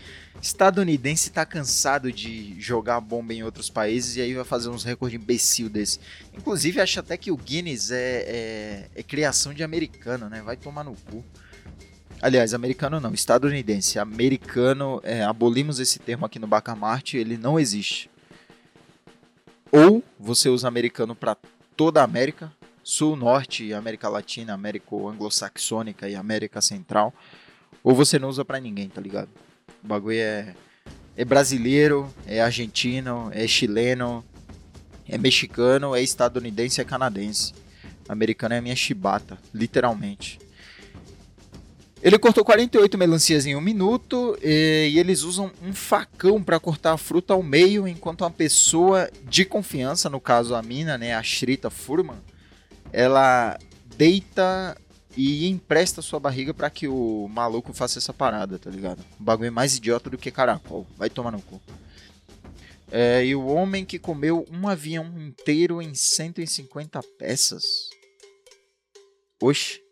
estadunidense 0.44 1.30
tá 1.30 1.46
cansado 1.46 2.12
de 2.12 2.60
jogar 2.60 3.00
bomba 3.00 3.32
em 3.32 3.42
outros 3.42 3.70
países 3.70 4.16
e 4.16 4.20
aí 4.20 4.34
vai 4.34 4.44
fazer 4.44 4.68
uns 4.68 4.84
recordes 4.84 5.20
imbecil 5.20 5.70
desse. 5.70 5.98
Inclusive, 6.36 6.80
acho 6.80 7.00
até 7.00 7.16
que 7.16 7.30
o 7.30 7.36
Guinness 7.36 7.90
é, 7.90 7.96
é, 7.96 8.90
é 8.94 9.02
criação 9.02 9.54
de 9.54 9.62
americano, 9.62 10.28
né? 10.28 10.42
Vai 10.42 10.56
tomar 10.56 10.84
no 10.84 10.94
cu. 10.94 11.24
Aliás, 12.20 12.52
americano 12.52 13.00
não, 13.00 13.14
estadunidense. 13.14 13.98
Americano, 13.98 15.00
é, 15.02 15.22
abolimos 15.22 15.80
esse 15.80 15.98
termo 15.98 16.26
aqui 16.26 16.38
no 16.38 16.46
Bacamarte, 16.46 17.16
ele 17.16 17.38
não 17.38 17.58
existe. 17.58 18.10
Ou 19.72 20.02
você 20.18 20.48
usa 20.48 20.68
americano 20.68 21.14
para 21.14 21.36
toda 21.74 22.00
a 22.00 22.04
América, 22.04 22.52
Sul, 22.84 23.16
Norte, 23.16 23.72
América 23.72 24.08
Latina, 24.10 24.52
América 24.52 24.94
Anglo-Saxônica 24.94 26.08
e 26.08 26.14
América 26.14 26.60
Central, 26.60 27.12
ou 27.82 27.94
você 27.94 28.18
não 28.18 28.28
usa 28.28 28.44
para 28.44 28.60
ninguém, 28.60 28.88
tá 28.88 29.00
ligado? 29.00 29.30
O 29.82 29.88
bagulho 29.88 30.18
é, 30.18 30.54
é 31.16 31.24
brasileiro, 31.24 32.12
é 32.26 32.42
argentino, 32.42 33.30
é 33.32 33.46
chileno, 33.46 34.22
é 35.08 35.16
mexicano, 35.16 35.94
é 35.94 36.02
estadunidense, 36.02 36.80
é 36.80 36.84
canadense. 36.84 37.54
Americano 38.06 38.54
é 38.54 38.60
minha 38.60 38.76
chibata, 38.76 39.38
literalmente. 39.52 40.38
Ele 42.02 42.18
cortou 42.18 42.44
48 42.44 42.98
melancias 42.98 43.46
em 43.46 43.56
um 43.56 43.62
minuto 43.62 44.38
e, 44.42 44.90
e 44.92 44.98
eles 44.98 45.22
usam 45.22 45.50
um 45.62 45.72
facão 45.72 46.42
para 46.42 46.60
cortar 46.60 46.92
a 46.92 46.98
fruta 46.98 47.32
ao 47.32 47.42
meio, 47.42 47.88
enquanto 47.88 48.20
uma 48.20 48.30
pessoa 48.30 49.10
de 49.26 49.46
confiança, 49.46 50.10
no 50.10 50.20
caso 50.20 50.54
a 50.54 50.62
mina, 50.62 50.98
né, 50.98 51.14
a 51.14 51.22
Shrita 51.22 51.70
Furman, 51.70 52.18
ela 52.94 53.58
deita 53.96 54.76
e 55.16 55.48
empresta 55.48 56.00
sua 56.00 56.20
barriga 56.20 56.54
para 56.54 56.70
que 56.70 56.86
o 56.86 57.28
maluco 57.28 57.72
faça 57.72 57.98
essa 57.98 58.12
parada, 58.12 58.56
tá 58.56 58.70
ligado? 58.70 59.04
Um 59.20 59.24
bagulho 59.24 59.52
mais 59.52 59.76
idiota 59.76 60.08
do 60.08 60.16
que 60.16 60.30
caracol. 60.30 60.86
Vai 60.96 61.10
tomar 61.10 61.32
no 61.32 61.42
cu. 61.42 61.60
É, 62.92 63.24
e 63.24 63.34
o 63.34 63.46
homem 63.46 63.84
que 63.84 63.98
comeu 63.98 64.46
um 64.48 64.68
avião 64.68 65.06
inteiro 65.18 65.82
em 65.82 65.92
150 65.92 67.02
peças. 67.18 67.90
Oxe. 69.42 69.82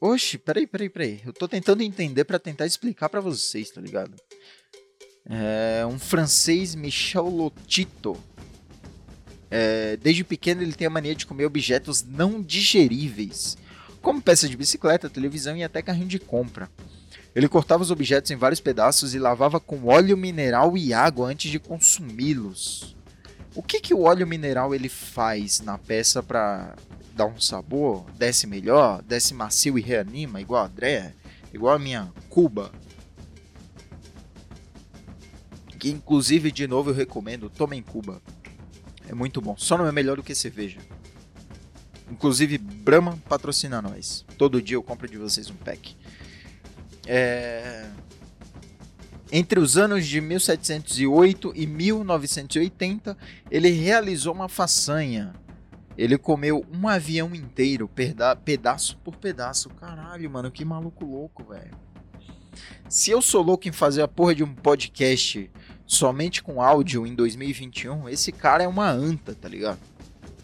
Oxe, 0.00 0.38
peraí, 0.38 0.66
peraí, 0.66 0.88
peraí. 0.88 1.20
Eu 1.26 1.32
tô 1.32 1.48
tentando 1.48 1.82
entender 1.82 2.24
para 2.24 2.38
tentar 2.38 2.66
explicar 2.66 3.08
para 3.08 3.20
vocês, 3.20 3.70
tá 3.70 3.80
ligado? 3.80 4.14
É 5.28 5.84
um 5.86 5.98
francês 5.98 6.76
Michel 6.76 7.28
Lotito. 7.28 8.16
É, 9.54 9.98
desde 9.98 10.24
pequeno 10.24 10.62
ele 10.62 10.72
tem 10.72 10.86
a 10.86 10.90
mania 10.90 11.14
de 11.14 11.26
comer 11.26 11.44
objetos 11.44 12.02
não 12.02 12.40
digeríveis, 12.40 13.58
como 14.00 14.22
peças 14.22 14.48
de 14.48 14.56
bicicleta, 14.56 15.10
televisão 15.10 15.54
e 15.54 15.62
até 15.62 15.82
carrinho 15.82 16.08
de 16.08 16.18
compra. 16.18 16.70
Ele 17.34 17.46
cortava 17.46 17.82
os 17.82 17.90
objetos 17.90 18.30
em 18.30 18.36
vários 18.36 18.60
pedaços 18.60 19.14
e 19.14 19.18
lavava 19.18 19.60
com 19.60 19.88
óleo 19.88 20.16
mineral 20.16 20.74
e 20.74 20.94
água 20.94 21.28
antes 21.28 21.50
de 21.50 21.58
consumi-los. 21.58 22.96
O 23.54 23.62
que, 23.62 23.78
que 23.78 23.92
o 23.92 24.04
óleo 24.04 24.26
mineral 24.26 24.74
ele 24.74 24.88
faz 24.88 25.60
na 25.60 25.76
peça 25.76 26.22
para 26.22 26.74
dá 27.14 27.26
um 27.26 27.38
sabor, 27.38 28.06
desce 28.16 28.46
melhor, 28.46 29.02
desce 29.02 29.34
macio 29.34 29.78
e 29.78 29.82
reanima, 29.82 30.40
igual 30.40 30.62
a 30.62 30.66
André, 30.66 31.12
igual 31.52 31.74
a 31.74 31.78
minha 31.78 32.10
Cuba. 32.30 32.72
Que 35.78 35.90
inclusive, 35.90 36.50
de 36.50 36.66
novo, 36.66 36.88
eu 36.88 36.94
recomendo, 36.94 37.50
tomem 37.50 37.82
Cuba. 37.82 38.22
É 39.08 39.14
muito 39.14 39.40
bom, 39.40 39.56
só 39.56 39.76
não 39.76 39.86
é 39.86 39.92
melhor 39.92 40.16
do 40.16 40.22
que 40.22 40.34
cerveja. 40.34 40.78
Inclusive, 42.10 42.58
Brahma 42.58 43.18
patrocina 43.28 43.80
nós. 43.80 44.24
Todo 44.36 44.60
dia 44.60 44.76
eu 44.76 44.82
compro 44.82 45.08
de 45.08 45.16
vocês 45.16 45.50
um 45.50 45.54
pack. 45.54 45.96
É... 47.06 47.88
Entre 49.30 49.58
os 49.58 49.78
anos 49.78 50.06
de 50.06 50.20
1708 50.20 51.52
e 51.56 51.66
1980, 51.66 53.16
ele 53.50 53.70
realizou 53.70 54.34
uma 54.34 54.48
façanha 54.48 55.32
ele 55.96 56.16
comeu 56.16 56.64
um 56.72 56.88
avião 56.88 57.34
inteiro, 57.34 57.86
peda 57.88 58.34
pedaço 58.34 58.96
por 58.98 59.16
pedaço. 59.16 59.68
Caralho, 59.70 60.30
mano, 60.30 60.50
que 60.50 60.64
maluco 60.64 61.04
louco, 61.04 61.44
velho. 61.44 61.76
Se 62.88 63.10
eu 63.10 63.22
sou 63.22 63.42
louco 63.42 63.68
em 63.68 63.72
fazer 63.72 64.02
a 64.02 64.08
porra 64.08 64.34
de 64.34 64.42
um 64.42 64.54
podcast 64.54 65.50
somente 65.92 66.42
com 66.42 66.62
áudio 66.62 67.06
em 67.06 67.14
2021, 67.14 68.08
esse 68.08 68.32
cara 68.32 68.64
é 68.64 68.68
uma 68.68 68.90
anta, 68.90 69.34
tá 69.34 69.48
ligado? 69.48 69.78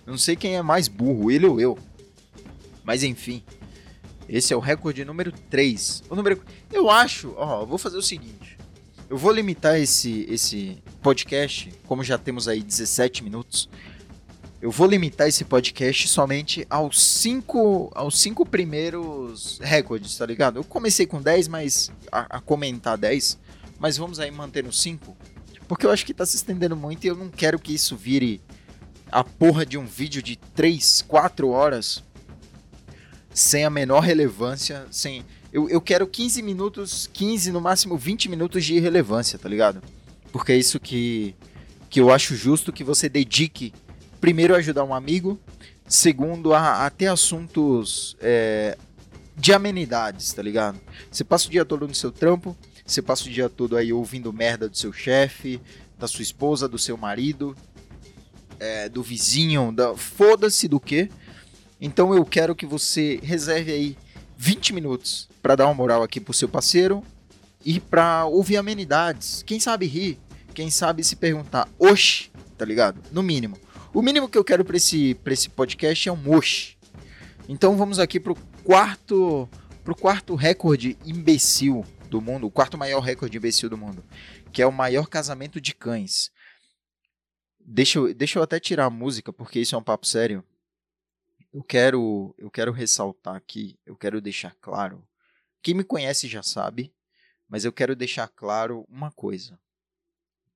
Eu 0.07 0.13
não 0.13 0.19
sei 0.19 0.37
quem 0.37 0.57
é 0.57 0.63
mais 0.63 0.89
burro, 0.89 1.31
ele 1.31 1.47
ou 1.47 1.61
eu. 1.61 1.79
Mas 2.85 3.03
enfim. 3.03 3.43
Esse 4.29 4.53
é 4.53 4.57
o 4.57 4.61
recorde 4.61 5.05
número 5.07 5.33
3. 5.33 6.05
O 6.11 6.15
número 6.15 6.43
Eu 6.71 6.91
acho, 6.91 7.33
ó, 7.37 7.65
vou 7.65 7.79
fazer 7.79 7.97
o 7.97 8.03
seguinte. 8.03 8.59
Eu 9.09 9.17
vou 9.17 9.33
limitar 9.33 9.79
esse 9.79 10.27
esse 10.29 10.83
podcast, 11.03 11.73
como 11.87 12.05
já 12.05 12.19
temos 12.19 12.47
aí 12.47 12.63
17 12.63 13.25
minutos, 13.25 13.71
eu 14.61 14.71
vou 14.71 14.87
limitar 14.87 15.29
esse 15.29 15.45
podcast 15.45 16.09
somente 16.09 16.67
aos 16.69 17.01
cinco, 17.01 17.91
aos 17.95 18.21
cinco 18.21 18.45
primeiros 18.45 19.59
recordes, 19.63 20.15
tá 20.19 20.27
ligado? 20.27 20.59
Eu 20.59 20.65
comecei 20.65 21.07
com 21.07 21.23
10, 21.23 21.49
mas 21.49 21.91
a, 22.13 22.37
a 22.37 22.41
comentar 22.41 22.99
10, 22.99 23.39
mas 23.79 23.97
vamos 23.97 24.19
aí 24.19 24.31
manter 24.31 24.65
no 24.65 24.73
5, 24.73 25.17
porque 25.69 25.87
eu 25.87 25.91
acho 25.91 26.05
que 26.05 26.15
tá 26.15 26.25
se 26.25 26.37
estendendo 26.37 26.75
muito 26.75 27.05
e 27.05 27.09
eu 27.09 27.15
não 27.15 27.29
quero 27.29 27.59
que 27.59 27.75
isso 27.75 27.95
vire 27.95 28.41
a 29.13 29.23
porra 29.23 29.65
de 29.65 29.79
um 29.79 29.87
vídeo 29.87 30.23
de 30.23 30.37
3, 30.37 31.05
4 31.07 31.49
horas 31.49 32.03
sem 33.33 33.65
a 33.65 33.71
menor 33.71 34.01
relevância, 34.01 34.87
sem 34.91 35.25
eu, 35.53 35.69
eu 35.69 35.81
quero 35.81 36.07
15 36.07 36.43
minutos, 36.43 37.09
15 37.13 37.53
no 37.53 37.61
máximo 37.61 37.97
20 37.97 38.29
minutos 38.29 38.65
de 38.65 38.79
relevância, 38.81 39.39
tá 39.39 39.49
ligado? 39.49 39.83
Porque 40.33 40.53
é 40.53 40.57
isso 40.57 40.81
que 40.81 41.37
que 41.91 42.01
eu 42.01 42.11
acho 42.11 42.37
justo 42.37 42.73
que 42.73 42.85
você 42.85 43.09
dedique 43.09 43.73
primeiro, 44.21 44.55
ajudar 44.55 44.85
um 44.85 44.95
amigo. 44.95 45.39
Segundo, 45.87 46.53
a, 46.53 46.85
a 46.85 46.91
ter 46.91 47.07
assuntos 47.07 48.15
é, 48.21 48.77
de 49.35 49.55
amenidades, 49.55 50.33
tá 50.35 50.43
ligado? 50.43 50.79
Você 51.11 51.25
passa 51.25 51.49
o 51.49 51.51
dia 51.51 51.65
todo 51.65 51.89
no 51.89 51.95
seu 51.95 52.13
trampo, 52.13 52.55
você 52.89 53.03
passa 53.03 53.27
o 53.27 53.31
dia 53.31 53.51
todo 53.51 53.77
aí 53.77 53.93
ouvindo 53.93 54.33
merda 54.33 54.67
do 54.67 54.77
seu 54.77 54.93
chefe, 54.93 55.61
da 55.99 56.09
sua 56.09 56.23
esposa, 56.23 56.67
do 56.67 56.79
seu 56.79 56.97
marido, 56.97 57.55
é, 58.59 58.89
do 58.89 59.03
vizinho, 59.03 59.71
da 59.71 59.95
foda-se 59.95 60.67
do 60.67 60.81
que. 60.81 61.11
Então 61.79 62.15
eu 62.15 62.25
quero 62.25 62.55
que 62.55 62.65
você 62.65 63.21
reserve 63.23 63.71
aí 63.71 63.97
20 64.39 64.73
minutos 64.73 65.29
para 65.43 65.55
dar 65.55 65.67
uma 65.67 65.75
moral 65.75 66.03
aqui 66.03 66.19
pro 66.19 66.33
seu 66.33 66.49
parceiro 66.49 67.05
e 67.63 67.79
para 67.79 68.25
ouvir 68.25 68.57
amenidades. 68.57 69.43
Quem 69.43 69.61
sabe 69.61 69.87
rir, 69.87 70.19
quem 70.55 70.71
sabe 70.71 71.05
se 71.05 71.15
perguntar, 71.15 71.69
oxe, 71.79 72.31
tá 72.57 72.65
ligado? 72.65 73.03
No 73.13 73.23
mínimo. 73.23 73.59
O 73.93 74.01
mínimo 74.01 74.31
que 74.31 74.39
eu 74.39 74.45
quero 74.45 74.65
para 74.65 74.79
esse, 74.79 75.15
pra 75.17 75.35
esse 75.35 75.51
podcast 75.51 76.09
é 76.09 76.13
um 76.13 76.17
moche. 76.17 76.79
Então 77.47 77.77
vamos 77.77 77.99
aqui 77.99 78.19
pro 78.19 78.35
quarto, 78.65 79.47
pro 79.85 79.95
quarto 79.95 80.35
recorde 80.35 80.97
imbecil 81.05 81.85
do 82.09 82.21
mundo, 82.21 82.47
o 82.47 82.51
quarto 82.51 82.79
maior 82.79 83.01
recorde 83.01 83.37
imbecil 83.37 83.69
do 83.69 83.77
mundo, 83.77 84.05
que 84.53 84.63
é 84.63 84.67
o 84.67 84.73
maior 84.73 85.07
casamento 85.07 85.61
de 85.61 85.75
cães. 85.75 86.33
Deixa 87.61 87.99
eu, 87.99 88.15
deixa 88.15 88.39
eu 88.39 88.43
até 88.43 88.59
tirar 88.59 88.87
a 88.87 88.91
música, 88.91 89.33
porque 89.33 89.61
isso 89.61 89.75
é 89.75 89.79
um 89.79 89.83
papo 89.83 90.07
sério. 90.07 90.45
Eu 91.53 91.63
quero, 91.63 92.35
eu 92.39 92.51
quero 92.51 92.73
ressaltar 92.73 93.37
aqui, 93.37 93.79
eu 93.85 93.97
quero 93.97 94.21
deixar 94.21 94.55
claro. 94.61 95.07
Quem 95.63 95.75
me 95.75 95.85
conhece 95.85 96.29
já 96.29 96.43
sabe, 96.43 96.95
mas 97.49 97.65
eu 97.65 97.73
quero 97.73 97.95
deixar 97.95 98.29
claro 98.29 98.87
uma 98.89 99.11
coisa: 99.11 99.59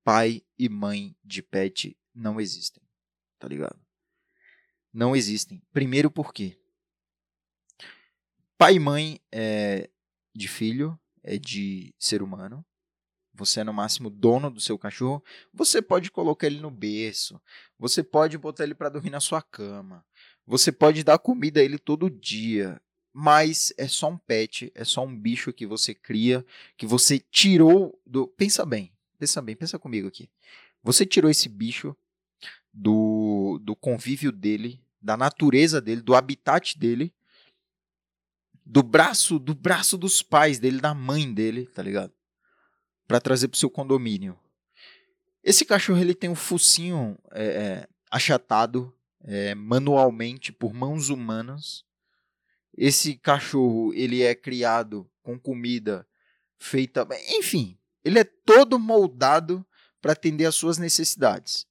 pai 0.05 0.43
e 0.59 0.69
mãe 0.69 1.15
de 1.25 1.43
pet 1.43 1.97
não 2.15 2.41
existem 2.41 2.83
tá 3.43 3.49
ligado? 3.49 3.79
Não 4.93 5.17
existem. 5.17 5.61
Primeiro 5.73 6.09
porque 6.09 6.57
pai 8.57 8.75
e 8.75 8.79
mãe 8.79 9.21
é 9.33 9.91
de 10.33 10.47
filho, 10.47 10.97
é 11.23 11.39
de 11.39 11.95
ser 11.99 12.23
humano. 12.23 12.65
Você 13.35 13.61
é 13.61 13.65
no 13.65 13.73
máximo 13.73 14.11
dono 14.11 14.51
do 14.51 14.61
seu 14.61 14.79
cachorro. 14.79 15.25
Você 15.53 15.81
pode 15.81 16.11
colocar 16.11 16.47
ele 16.47 16.61
no 16.61 16.71
berço. 16.71 17.41
Você 17.79 18.03
pode 18.03 18.37
botar 18.37 18.65
ele 18.65 18.75
para 18.75 18.91
dormir 18.91 19.11
na 19.11 19.21
sua 19.21 19.41
cama. 19.41 20.05
Você 20.47 20.71
pode 20.71 21.03
dar 21.03 21.19
comida 21.19 21.61
a 21.61 21.65
ele 21.65 21.79
todo 21.79 22.11
dia. 22.11 22.81
Mas 23.13 23.73
é 23.77 23.87
só 23.89 24.09
um 24.09 24.17
pet, 24.17 24.73
é 24.75 24.85
só 24.85 25.05
um 25.05 25.15
bicho 25.15 25.53
que 25.53 25.67
você 25.67 25.95
cria, 25.95 26.45
que 26.77 26.87
você 26.87 27.19
tirou 27.19 27.99
do. 28.07 28.27
Pensa 28.27 28.65
bem, 28.65 28.91
pensa 29.19 29.43
bem, 29.43 29.55
pensa 29.55 29.79
comigo 29.79 30.09
aqui. 30.09 30.31
Você 30.83 31.05
tirou 31.05 31.31
esse 31.31 31.49
bicho 31.49 31.95
do, 32.73 33.61
do 33.63 33.77
convívio 33.77 34.33
dele, 34.33 34.83
da 35.01 35.17
natureza 35.17 35.81
dele, 35.81 36.01
do 36.01 36.15
habitat 36.15 36.79
dele, 36.79 37.13
do 38.65 38.83
braço, 38.83 39.39
do 39.39 39.55
braço 39.55 39.99
dos 39.99 40.23
pais 40.23 40.59
dele, 40.59 40.81
da 40.81 40.95
mãe 40.95 41.33
dele, 41.33 41.67
tá 41.67 41.83
ligado? 41.83 42.13
Para 43.07 43.21
trazer 43.21 43.49
pro 43.49 43.59
seu 43.59 43.71
condomínio. 43.71 44.39
Esse 45.43 45.65
cachorro 45.65 45.99
ele 45.99 46.15
tem 46.15 46.31
um 46.31 46.37
focinho 46.37 47.19
é, 47.33 47.45
é, 47.45 47.89
achatado 48.11 48.95
é, 49.25 49.55
manualmente 49.55 50.53
por 50.53 50.73
mãos 50.73 51.09
humanas. 51.09 51.85
Esse 52.77 53.17
cachorro 53.17 53.93
ele 53.95 54.23
é 54.23 54.35
criado 54.35 55.11
com 55.23 55.39
comida 55.39 56.07
feita, 56.59 57.07
enfim, 57.29 57.77
ele 58.05 58.21
é 58.21 58.25
todo 58.25 58.79
moldado 58.79 59.67
para 60.01 60.13
atender 60.13 60.47
às 60.47 60.55
suas 60.55 60.79
necessidades. 60.79 61.67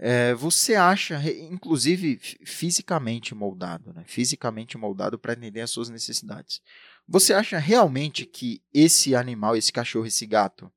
É, 0.00 0.32
você 0.34 0.74
acha, 0.76 1.20
inclusive 1.50 2.20
fisicamente 2.44 3.34
moldado, 3.34 3.92
né? 3.92 4.04
fisicamente 4.06 4.78
moldado 4.78 5.18
para 5.18 5.32
atender 5.32 5.60
às 5.60 5.70
suas 5.70 5.88
necessidades. 5.90 6.62
Você 7.06 7.32
acha 7.32 7.58
realmente 7.58 8.24
que 8.24 8.62
esse 8.72 9.14
animal, 9.14 9.56
esse 9.56 9.72
cachorro, 9.72 10.06
esse 10.06 10.24
gato, 10.24 10.70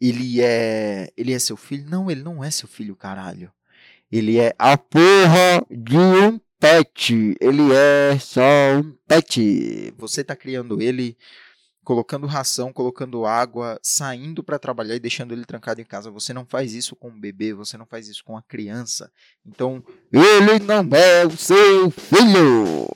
ele 0.00 0.40
é, 0.40 1.12
ele 1.16 1.32
é 1.32 1.38
seu 1.38 1.56
filho? 1.56 1.88
Não, 1.88 2.10
ele 2.10 2.22
não 2.22 2.42
é 2.42 2.50
seu 2.50 2.66
filho, 2.66 2.96
caralho. 2.96 3.52
Ele 4.10 4.38
é 4.38 4.52
a 4.58 4.76
porra 4.76 5.64
de 5.70 5.96
um 5.96 6.40
pet. 6.58 7.36
Ele 7.40 7.72
é 7.72 8.18
só 8.18 8.42
um 8.78 8.96
pet. 9.06 9.94
Você 9.96 10.24
tá 10.24 10.34
criando 10.34 10.82
ele 10.82 11.16
colocando 11.84 12.26
ração, 12.26 12.72
colocando 12.72 13.26
água, 13.26 13.78
saindo 13.82 14.42
para 14.42 14.58
trabalhar 14.58 14.94
e 14.94 15.00
deixando 15.00 15.32
ele 15.32 15.44
trancado 15.44 15.80
em 15.80 15.84
casa. 15.84 16.10
Você 16.10 16.32
não 16.32 16.46
faz 16.46 16.74
isso 16.74 16.94
com 16.94 17.08
um 17.08 17.20
bebê, 17.20 17.52
você 17.52 17.76
não 17.76 17.86
faz 17.86 18.08
isso 18.08 18.24
com 18.24 18.32
uma 18.32 18.42
criança. 18.42 19.10
Então, 19.44 19.82
ele 20.12 20.58
não 20.60 20.88
é 20.96 21.26
o 21.26 21.36
seu 21.36 21.90
filho. 21.90 22.86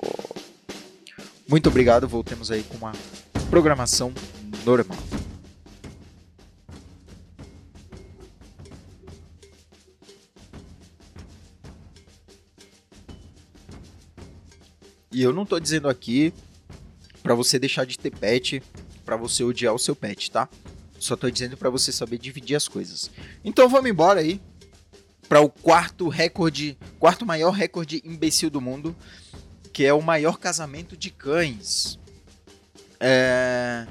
Muito 1.49 1.69
obrigado, 1.69 2.09
voltemos 2.09 2.51
aí 2.51 2.63
com 2.63 2.77
uma 2.77 2.93
programação 3.51 4.13
normal. 4.65 4.99
E 15.13 15.23
eu 15.23 15.33
não 15.33 15.45
estou 15.45 15.59
dizendo 15.59 15.89
aqui 15.89 16.35
para 17.27 17.35
você 17.35 17.59
deixar 17.59 17.85
de 17.85 17.99
ter 17.99 18.13
pet, 18.13 18.63
para 19.05 19.17
você 19.17 19.43
odiar 19.43 19.75
o 19.75 19.79
seu 19.81 19.97
pet, 19.97 20.31
tá? 20.31 20.49
Só 20.97 21.17
tô 21.17 21.29
dizendo 21.29 21.57
para 21.57 21.69
você 21.69 21.91
saber 21.91 22.19
dividir 22.19 22.55
as 22.55 22.69
coisas. 22.69 23.11
Então 23.45 23.69
vamos 23.69 23.91
embora 23.91 24.21
aí 24.21 24.41
para 25.29 25.41
o 25.41 25.49
quarto 25.49 26.09
recorde, 26.09 26.79
quarto 27.01 27.27
maior 27.27 27.51
recorde 27.51 28.01
imbecil 28.05 28.49
do 28.49 28.61
mundo, 28.61 28.95
que 29.73 29.85
é 29.85 29.93
o 29.93 30.01
maior 30.01 30.39
casamento 30.39 30.97
de 30.97 31.11
cães. 31.11 31.99
É... 33.01 33.89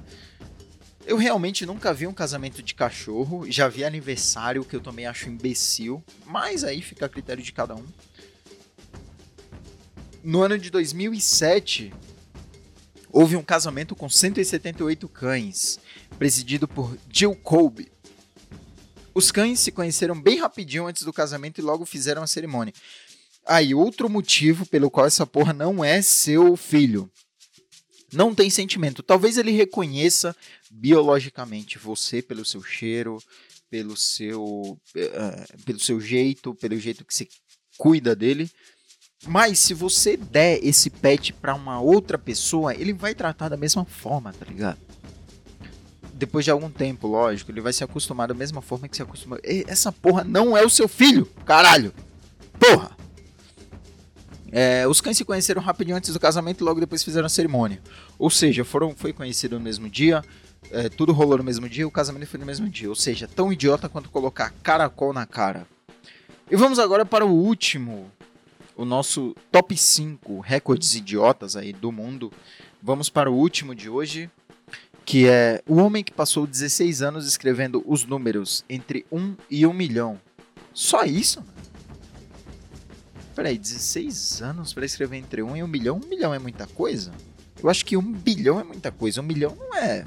Eu 1.06 1.18
realmente 1.18 1.66
nunca 1.66 1.94
vi 1.94 2.08
um 2.08 2.14
casamento 2.14 2.64
de 2.64 2.74
cachorro, 2.74 3.52
já 3.52 3.68
vi 3.68 3.84
aniversário 3.84 4.64
que 4.64 4.78
eu 4.78 4.82
também 4.82 5.08
acho 5.08 5.28
imbecil, 5.28 6.02
mas 6.26 6.64
aí 6.64 6.82
fica 6.82 7.06
a 7.06 7.10
critério 7.10 7.44
de 7.44 7.52
cada 7.52 7.76
um. 7.76 7.86
No 10.24 10.42
ano 10.42 10.58
de 10.58 10.70
2007, 10.70 11.92
houve 13.16 13.38
um 13.38 13.42
casamento 13.42 13.96
com 13.96 14.10
178 14.10 15.08
cães, 15.08 15.80
presidido 16.20 16.68
por 16.68 16.98
Jill 17.10 17.34
Colby. 17.34 17.90
Os 19.14 19.32
cães 19.32 19.62
se 19.62 19.72
conheceram 19.72 20.22
bem 20.22 20.38
rapidinho 20.38 20.86
antes 20.86 21.04
do 21.04 21.14
casamento 21.14 21.58
e 21.58 21.64
logo 21.64 21.86
fizeram 21.86 22.22
a 22.22 22.28
cerimônia. 22.28 22.74
Aí, 23.48 23.72
ah, 23.72 23.78
outro 23.78 24.10
motivo 24.10 24.66
pelo 24.66 24.92
qual 24.92 25.06
essa 25.06 25.26
porra 25.26 25.54
não 25.54 25.82
é 25.82 26.02
seu 26.02 26.58
filho. 26.58 27.10
Não 28.12 28.36
tem 28.36 28.50
sentimento. 28.50 29.02
Talvez 29.02 29.38
ele 29.38 29.52
reconheça 29.52 30.36
biologicamente 30.70 31.78
você 31.78 32.22
pelo 32.22 32.44
seu 32.44 32.62
cheiro, 32.62 33.24
pelo 33.70 33.96
seu, 33.96 34.44
uh, 34.44 35.64
pelo 35.64 35.80
seu 35.80 36.02
jeito, 36.02 36.54
pelo 36.56 36.78
jeito 36.78 37.06
que 37.06 37.16
você 37.16 37.30
cuida 37.78 38.14
dele. 38.14 38.52
Mas 39.28 39.60
se 39.60 39.74
você 39.74 40.18
der 40.18 40.60
esse 40.64 40.90
pet 40.90 41.34
para 41.34 41.56
uma 41.56 41.80
outra 41.80 42.18
pessoa, 42.18 42.74
ele 42.74 42.94
vai 42.94 43.16
tratar 43.16 43.50
da 43.50 43.58
mesma 43.58 43.86
forma, 43.86 44.34
tá 44.34 44.46
ligado? 44.46 44.78
Depois 46.14 46.46
de 46.46 46.52
algum 46.52 46.70
tempo, 46.70 47.08
lógico, 47.08 47.52
ele 47.52 47.62
vai 47.62 47.74
se 47.74 47.84
acostumar 47.84 48.28
da 48.28 48.34
mesma 48.34 48.62
forma 48.62 48.88
que 48.88 48.96
se 48.96 49.02
acostuma. 49.02 49.38
Essa 49.44 49.92
porra 49.92 50.24
não 50.24 50.56
é 50.56 50.64
o 50.64 50.70
seu 50.70 50.88
filho, 50.88 51.26
caralho! 51.46 51.94
Porra! 52.60 52.92
É, 54.52 54.88
os 54.88 55.02
cães 55.02 55.18
se 55.18 55.26
conheceram 55.26 55.62
rapidinho 55.62 55.98
antes 55.98 56.14
do 56.14 56.20
casamento 56.20 56.64
e 56.64 56.64
logo 56.64 56.80
depois 56.80 57.04
fizeram 57.04 57.26
a 57.26 57.30
cerimônia. 57.30 57.82
Ou 58.18 58.30
seja, 58.30 58.64
foram, 58.64 58.96
foi 58.96 59.12
conhecido 59.12 59.58
no 59.58 59.62
mesmo 59.62 59.90
dia, 59.90 60.24
é, 60.72 60.88
tudo 60.88 61.12
rolou 61.12 61.38
no 61.38 61.44
mesmo 61.44 61.68
dia, 61.68 61.86
o 61.86 61.92
casamento 61.92 62.28
foi 62.28 62.40
no 62.40 62.46
mesmo 62.46 62.70
dia. 62.70 62.88
Ou 62.88 62.96
seja, 62.96 63.28
tão 63.28 63.52
idiota 63.52 63.90
quanto 63.90 64.10
colocar 64.10 64.54
caracol 64.64 65.12
na 65.12 65.26
cara. 65.26 65.68
E 66.50 66.56
vamos 66.56 66.80
agora 66.80 67.06
para 67.06 67.26
o 67.26 67.32
último 67.34 68.10
o 68.76 68.86
nosso 68.86 69.36
top 69.52 69.76
5 69.76 70.40
recordes 70.40 70.96
idiotas 70.96 71.56
aí 71.56 71.72
do 71.72 71.92
mundo. 71.92 72.32
Vamos 72.82 73.10
para 73.10 73.30
o 73.30 73.36
último 73.36 73.74
de 73.74 73.90
hoje, 73.90 74.30
que 75.06 75.28
é 75.28 75.62
o 75.68 75.76
homem 75.76 76.04
que 76.04 76.12
passou 76.12 76.46
16 76.46 77.02
anos 77.02 77.28
escrevendo 77.28 77.84
os 77.86 78.06
números 78.06 78.64
entre 78.70 79.06
1 79.12 79.36
e 79.50 79.66
1 79.66 79.74
milhão. 79.74 80.20
Só 80.74 81.04
isso, 81.04 81.40
mano? 81.40 81.56
Peraí, 83.36 83.58
16 83.58 84.42
anos 84.42 84.74
para 84.74 84.86
escrever 84.86 85.18
entre 85.18 85.44
1 85.44 85.58
e 85.58 85.64
1 85.64 85.68
milhão? 85.68 86.02
1 86.04 86.08
milhão 86.08 86.34
é 86.34 86.40
muita 86.40 86.66
coisa? 86.68 87.12
Eu 87.62 87.70
acho 87.70 87.86
que 87.86 87.98
1 87.98 88.02
bilhão 88.02 88.60
é 88.60 88.64
muita 88.64 88.92
coisa. 88.92 89.22
1 89.22 89.24
milhão 89.24 89.56
não 89.56 89.76
é. 89.76 90.06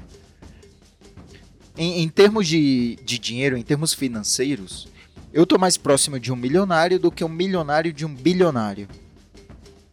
Em, 1.76 2.02
em 2.02 2.08
termos 2.08 2.48
de, 2.48 2.98
de 3.04 3.18
dinheiro, 3.18 3.56
em 3.56 3.62
termos 3.62 3.92
financeiros, 3.92 4.88
eu 5.32 5.46
tô 5.46 5.58
mais 5.58 5.76
próximo 5.76 6.18
de 6.18 6.32
um 6.32 6.36
milionário 6.36 6.98
do 6.98 7.10
que 7.10 7.24
um 7.24 7.28
milionário 7.28 7.92
de 7.92 8.04
um 8.06 8.14
bilionário. 8.14 8.88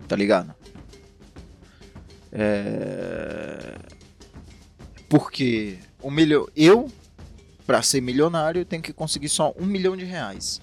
Tá 0.07 0.15
ligado? 0.15 0.53
É... 2.31 3.75
Porque 5.09 5.77
um 6.03 6.11
milho... 6.11 6.49
eu, 6.55 6.91
para 7.65 7.81
ser 7.81 8.01
milionário, 8.01 8.65
tenho 8.65 8.81
que 8.81 8.93
conseguir 8.93 9.29
só 9.29 9.53
um 9.57 9.65
milhão 9.65 9.95
de 9.95 10.05
reais. 10.05 10.61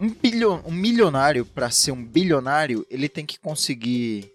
Um, 0.00 0.10
bilhon... 0.10 0.60
um 0.64 0.72
milionário, 0.72 1.44
para 1.44 1.70
ser 1.70 1.92
um 1.92 2.04
bilionário, 2.04 2.86
ele 2.90 3.08
tem 3.08 3.24
que 3.24 3.38
conseguir 3.38 4.30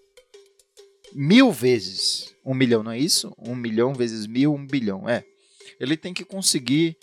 mil 1.13 1.51
vezes 1.51 2.33
um 2.45 2.53
milhão, 2.53 2.83
não 2.83 2.91
é 2.91 2.97
isso? 2.97 3.33
Um 3.37 3.55
milhão 3.55 3.93
vezes 3.93 4.25
mil, 4.25 4.53
um 4.53 4.65
bilhão. 4.65 5.07
É. 5.07 5.23
Ele 5.79 5.95
tem 5.95 6.13
que 6.13 6.23
conseguir 6.23 6.97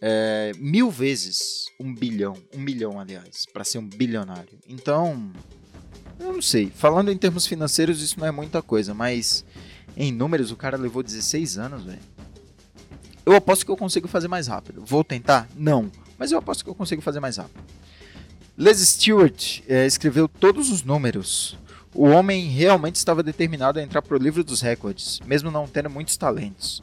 é, 0.00 0.52
mil 0.58 0.90
vezes 0.90 1.66
um 1.78 1.94
bilhão, 1.94 2.36
um 2.54 2.60
milhão, 2.60 3.00
aliás, 3.00 3.44
para 3.52 3.64
ser 3.64 3.78
um 3.78 3.88
bilionário. 3.88 4.58
Então, 4.68 5.30
eu 6.18 6.32
não 6.32 6.42
sei. 6.42 6.70
Falando 6.74 7.10
em 7.10 7.16
termos 7.16 7.46
financeiros, 7.46 8.02
isso 8.02 8.18
não 8.18 8.26
é 8.26 8.30
muita 8.30 8.62
coisa, 8.62 8.94
mas 8.94 9.44
em 9.96 10.12
números, 10.12 10.52
o 10.52 10.56
cara 10.56 10.76
levou 10.76 11.02
16 11.02 11.58
anos, 11.58 11.82
velho. 11.82 11.98
Eu 13.26 13.34
aposto 13.34 13.64
que 13.64 13.70
eu 13.70 13.76
consigo 13.76 14.06
fazer 14.06 14.28
mais 14.28 14.46
rápido. 14.46 14.82
Vou 14.86 15.02
tentar? 15.02 15.48
Não. 15.56 15.90
Mas 16.16 16.30
eu 16.30 16.38
aposto 16.38 16.62
que 16.62 16.70
eu 16.70 16.74
consigo 16.74 17.02
fazer 17.02 17.18
mais 17.18 17.36
rápido. 17.36 17.62
Les 18.56 18.78
Stewart 18.78 19.60
é, 19.68 19.86
escreveu 19.86 20.28
todos 20.28 20.70
os 20.70 20.82
números. 20.84 21.58
O 21.92 22.04
homem 22.04 22.48
realmente 22.48 22.94
estava 22.94 23.22
determinado 23.22 23.78
a 23.78 23.82
entrar 23.82 24.00
para 24.00 24.16
o 24.16 24.20
livro 24.20 24.44
dos 24.44 24.60
recordes, 24.60 25.20
mesmo 25.26 25.50
não 25.50 25.66
tendo 25.66 25.90
muitos 25.90 26.16
talentos. 26.16 26.80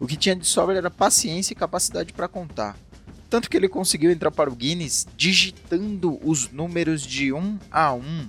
O 0.00 0.06
que 0.06 0.16
tinha 0.16 0.34
de 0.34 0.46
sobra 0.46 0.78
era 0.78 0.90
paciência 0.90 1.52
e 1.52 1.56
capacidade 1.56 2.14
para 2.14 2.26
contar. 2.26 2.74
Tanto 3.28 3.50
que 3.50 3.56
ele 3.56 3.68
conseguiu 3.68 4.10
entrar 4.10 4.30
para 4.30 4.50
o 4.50 4.56
Guinness 4.56 5.06
digitando 5.14 6.18
os 6.26 6.50
números 6.50 7.02
de 7.02 7.32
1 7.34 7.58
a 7.70 7.92
1. 7.92 8.28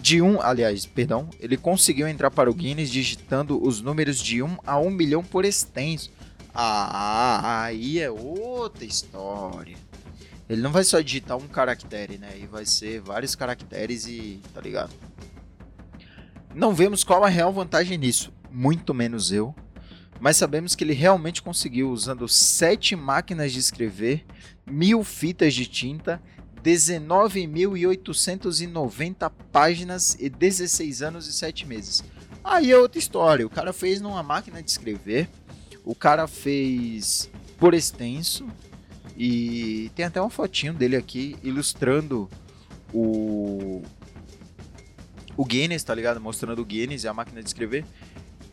De 0.00 0.22
1, 0.22 0.40
aliás, 0.40 0.86
perdão, 0.86 1.28
ele 1.40 1.56
conseguiu 1.56 2.06
entrar 2.06 2.30
para 2.30 2.48
o 2.48 2.54
Guinness 2.54 2.90
digitando 2.90 3.62
os 3.62 3.80
números 3.80 4.20
de 4.20 4.40
1 4.40 4.58
a 4.64 4.78
1 4.78 4.90
milhão 4.90 5.22
por 5.22 5.44
extenso. 5.44 6.12
Ah, 6.54 7.64
aí 7.64 7.98
é 7.98 8.10
outra 8.10 8.84
história. 8.84 9.76
Ele 10.48 10.62
não 10.62 10.70
vai 10.70 10.84
só 10.84 11.00
digitar 11.00 11.36
um 11.36 11.48
caractere, 11.48 12.18
né? 12.18 12.38
E 12.40 12.46
vai 12.46 12.64
ser 12.64 13.00
vários 13.00 13.34
caracteres 13.34 14.06
e. 14.06 14.40
tá 14.54 14.60
ligado? 14.60 14.92
Não 16.54 16.74
vemos 16.74 17.02
qual 17.02 17.24
a 17.24 17.28
real 17.28 17.52
vantagem 17.52 17.98
nisso. 17.98 18.32
Muito 18.50 18.92
menos 18.92 19.32
eu 19.32 19.54
mas 20.20 20.36
sabemos 20.36 20.74
que 20.74 20.84
ele 20.84 20.92
realmente 20.92 21.40
conseguiu 21.42 21.90
usando 21.90 22.28
sete 22.28 22.94
máquinas 22.94 23.52
de 23.52 23.58
escrever, 23.58 24.26
mil 24.66 25.02
fitas 25.02 25.54
de 25.54 25.64
tinta, 25.66 26.22
19.890 26.62 29.32
páginas 29.50 30.14
e 30.20 30.28
16 30.28 31.00
anos 31.02 31.26
e 31.26 31.32
7 31.32 31.66
meses. 31.66 32.04
Aí 32.44 32.70
é 32.70 32.78
outra 32.78 32.98
história. 32.98 33.46
O 33.46 33.50
cara 33.50 33.72
fez 33.72 33.98
numa 34.00 34.22
máquina 34.22 34.62
de 34.62 34.70
escrever, 34.70 35.28
o 35.84 35.94
cara 35.94 36.28
fez 36.28 37.30
por 37.58 37.74
extenso 37.74 38.46
e 39.16 39.90
tem 39.94 40.06
até 40.06 40.20
uma 40.20 40.30
fotinho 40.30 40.72
dele 40.72 40.96
aqui 40.96 41.36
ilustrando 41.42 42.28
o 42.92 43.82
o 45.36 45.44
Guinness, 45.44 45.82
tá 45.82 45.94
ligado? 45.94 46.20
Mostrando 46.20 46.60
o 46.60 46.64
Guinness 46.64 47.04
e 47.04 47.08
a 47.08 47.14
máquina 47.14 47.42
de 47.42 47.48
escrever. 47.48 47.84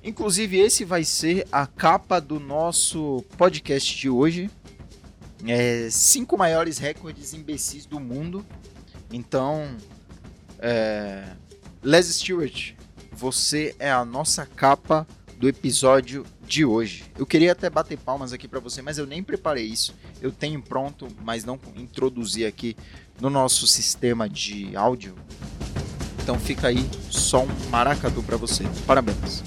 Inclusive, 0.04 0.58
esse 0.58 0.86
vai 0.86 1.04
ser 1.04 1.46
a 1.52 1.68
capa 1.68 2.20
do 2.20 2.40
nosso 2.40 3.24
podcast 3.38 3.98
de 3.98 4.10
hoje. 4.10 4.50
É, 5.46 5.90
cinco 5.90 6.38
maiores 6.38 6.78
recordes 6.78 7.34
imbecis 7.34 7.86
do 7.86 8.00
mundo. 8.00 8.46
Então, 9.12 9.76
é, 10.60 11.26
Les 11.84 12.08
Stewart, 12.08 12.74
você 13.12 13.76
é 13.80 13.92
a 13.92 14.06
nossa 14.06 14.46
capa 14.46 15.06
do 15.38 15.48
episódio 15.48 16.26
de 16.46 16.66
hoje. 16.66 17.06
Eu 17.18 17.26
queria 17.26 17.52
até 17.52 17.70
bater 17.70 17.98
palmas 17.98 18.34
aqui 18.34 18.48
para 18.48 18.60
você, 18.60 18.82
mas 18.82 18.98
eu 18.98 19.06
nem 19.06 19.24
preparei 19.24 19.66
isso. 19.66 19.96
Eu 20.22 20.32
tenho 20.32 20.62
pronto, 20.62 21.08
mas 21.24 21.46
não 21.46 21.60
introduzi 21.76 22.46
aqui 22.46 22.76
no 23.20 23.30
nosso 23.30 23.68
sistema 23.68 24.28
de 24.30 24.76
áudio. 24.76 25.16
Então 26.22 26.40
fica 26.40 26.68
aí 26.68 26.90
só 27.10 27.44
um 27.44 27.70
maracatu 27.70 28.22
para 28.24 28.38
você. 28.38 28.64
Parabéns. 28.86 29.44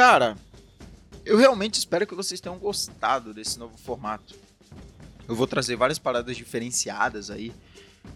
Cara, 0.00 0.34
Eu 1.26 1.36
realmente 1.36 1.74
espero 1.74 2.06
que 2.06 2.14
vocês 2.14 2.40
tenham 2.40 2.58
gostado 2.58 3.34
desse 3.34 3.58
novo 3.58 3.76
formato. 3.76 4.34
Eu 5.28 5.36
vou 5.36 5.46
trazer 5.46 5.76
várias 5.76 5.98
paradas 5.98 6.34
diferenciadas 6.38 7.28
aí. 7.28 7.52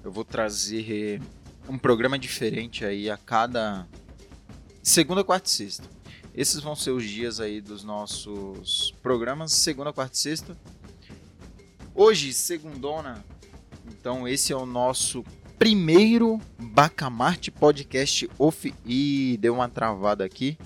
Eu 0.03 0.11
vou 0.11 0.25
trazer 0.25 1.21
um 1.69 1.77
programa 1.77 2.19
diferente 2.19 2.87
aí 2.87 3.11
a 3.11 3.19
cada 3.19 3.87
segunda, 4.83 5.23
quarta 5.23 5.47
e 5.47 5.51
sexta. 5.51 5.85
Esses 6.35 6.63
vão 6.63 6.75
ser 6.75 6.91
os 6.93 7.05
dias 7.05 7.39
aí 7.39 7.61
dos 7.61 7.85
nossos 7.85 8.95
programas, 9.03 9.53
segunda, 9.53 9.93
quarta 9.93 10.15
e 10.15 10.19
sexta. 10.19 10.57
Hoje, 11.95 12.33
segundona. 12.33 13.23
Então, 13.87 14.27
esse 14.27 14.55
é 14.55 14.57
o 14.57 14.65
nosso 14.65 15.23
primeiro 15.59 16.41
Bacamarte 16.59 17.51
Podcast 17.51 18.27
off. 18.39 18.75
Ih, 18.87 19.37
deu 19.37 19.53
uma 19.53 19.69
travada 19.69 20.25
aqui. 20.25 20.57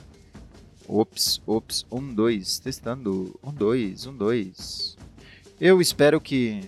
Ops, 0.89 1.43
ops, 1.47 1.85
um, 1.93 2.15
dois, 2.15 2.59
testando. 2.59 3.39
Um, 3.45 3.53
dois, 3.53 4.07
um, 4.07 4.17
dois. 4.17 4.97
Eu 5.61 5.83
espero 5.83 6.19
que. 6.19 6.63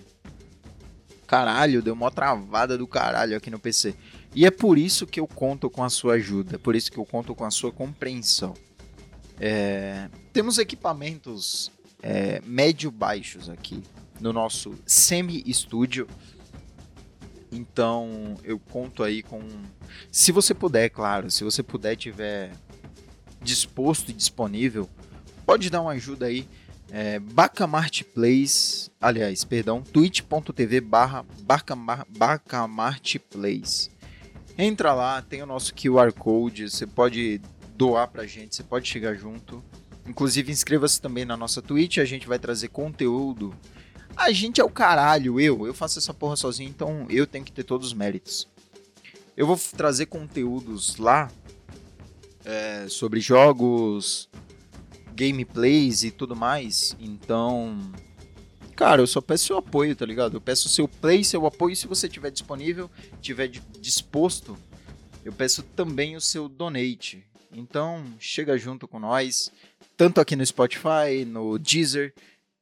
Caralho, 1.25 1.81
deu 1.81 1.93
uma 1.93 2.11
travada 2.11 2.77
do 2.77 2.85
caralho 2.85 3.35
aqui 3.35 3.49
no 3.49 3.57
PC. 3.57 3.95
E 4.35 4.45
é 4.45 4.51
por 4.51 4.77
isso 4.77 5.07
que 5.07 5.19
eu 5.19 5.27
conto 5.27 5.69
com 5.69 5.83
a 5.83 5.89
sua 5.89 6.13
ajuda, 6.13 6.59
por 6.59 6.75
isso 6.75 6.91
que 6.91 6.97
eu 6.97 7.05
conto 7.05 7.33
com 7.33 7.43
a 7.43 7.51
sua 7.51 7.71
compreensão. 7.71 8.53
É, 9.39 10.07
temos 10.31 10.57
equipamentos 10.59 11.71
é, 12.01 12.41
médio-baixos 12.45 13.49
aqui 13.49 13.81
no 14.19 14.31
nosso 14.31 14.75
semi-estúdio. 14.85 16.07
Então 17.51 18.37
eu 18.43 18.59
conto 18.59 19.03
aí 19.03 19.23
com. 19.23 19.41
Se 20.11 20.31
você 20.31 20.53
puder, 20.53 20.89
claro, 20.89 21.31
se 21.31 21.43
você 21.43 21.63
puder 21.63 21.95
tiver 21.95 22.51
disposto 23.41 24.09
e 24.09 24.13
disponível, 24.13 24.89
pode 25.45 25.69
dar 25.69 25.81
uma 25.81 25.91
ajuda 25.91 26.27
aí 26.27 26.47
é, 26.91 27.21
Plays, 28.13 28.91
aliás, 28.99 29.45
perdão, 29.45 29.81
twitch.tv 29.81 30.81
barra 30.81 31.25
Bacamarte 32.09 33.17
Plays. 33.17 33.89
Entra 34.57 34.93
lá, 34.93 35.21
tem 35.21 35.41
o 35.41 35.45
nosso 35.45 35.73
QR 35.73 36.11
Code, 36.11 36.69
você 36.69 36.85
pode 36.85 37.41
doar 37.75 38.09
pra 38.09 38.27
gente, 38.27 38.55
você 38.55 38.63
pode 38.63 38.89
chegar 38.89 39.15
junto. 39.15 39.63
Inclusive, 40.05 40.51
inscreva-se 40.51 41.01
também 41.01 41.23
na 41.23 41.37
nossa 41.37 41.61
Twitch, 41.61 41.97
a 41.97 42.05
gente 42.05 42.27
vai 42.27 42.37
trazer 42.37 42.67
conteúdo. 42.67 43.55
A 44.15 44.31
gente 44.31 44.59
é 44.59 44.63
o 44.63 44.69
caralho, 44.69 45.39
eu, 45.39 45.65
eu 45.65 45.73
faço 45.73 45.97
essa 45.97 46.13
porra 46.13 46.35
sozinho, 46.35 46.69
então 46.69 47.07
eu 47.09 47.25
tenho 47.25 47.45
que 47.45 47.53
ter 47.53 47.63
todos 47.63 47.87
os 47.87 47.93
méritos. 47.93 48.47
Eu 49.37 49.47
vou 49.47 49.57
trazer 49.57 50.07
conteúdos 50.07 50.97
lá 50.97 51.31
é, 52.45 52.87
sobre 52.87 53.19
jogos, 53.19 54.29
gameplays 55.13 56.03
e 56.03 56.11
tudo 56.11 56.35
mais. 56.35 56.95
Então, 56.99 57.77
cara, 58.75 59.01
eu 59.01 59.07
só 59.07 59.21
peço 59.21 59.45
seu 59.45 59.57
apoio, 59.57 59.95
tá 59.95 60.05
ligado? 60.05 60.37
Eu 60.37 60.41
peço 60.41 60.69
seu 60.69 60.87
play, 60.87 61.23
seu 61.23 61.45
apoio 61.45 61.75
se 61.75 61.87
você 61.87 62.07
tiver 62.07 62.31
disponível, 62.31 62.89
tiver 63.21 63.47
disposto. 63.79 64.57
Eu 65.23 65.31
peço 65.31 65.61
também 65.61 66.15
o 66.15 66.21
seu 66.21 66.49
donate. 66.49 67.23
Então, 67.53 68.03
chega 68.17 68.57
junto 68.57 68.87
com 68.87 68.99
nós, 68.99 69.51
tanto 69.97 70.21
aqui 70.21 70.35
no 70.35 70.45
Spotify, 70.45 71.25
no 71.27 71.59
Deezer, 71.59 72.13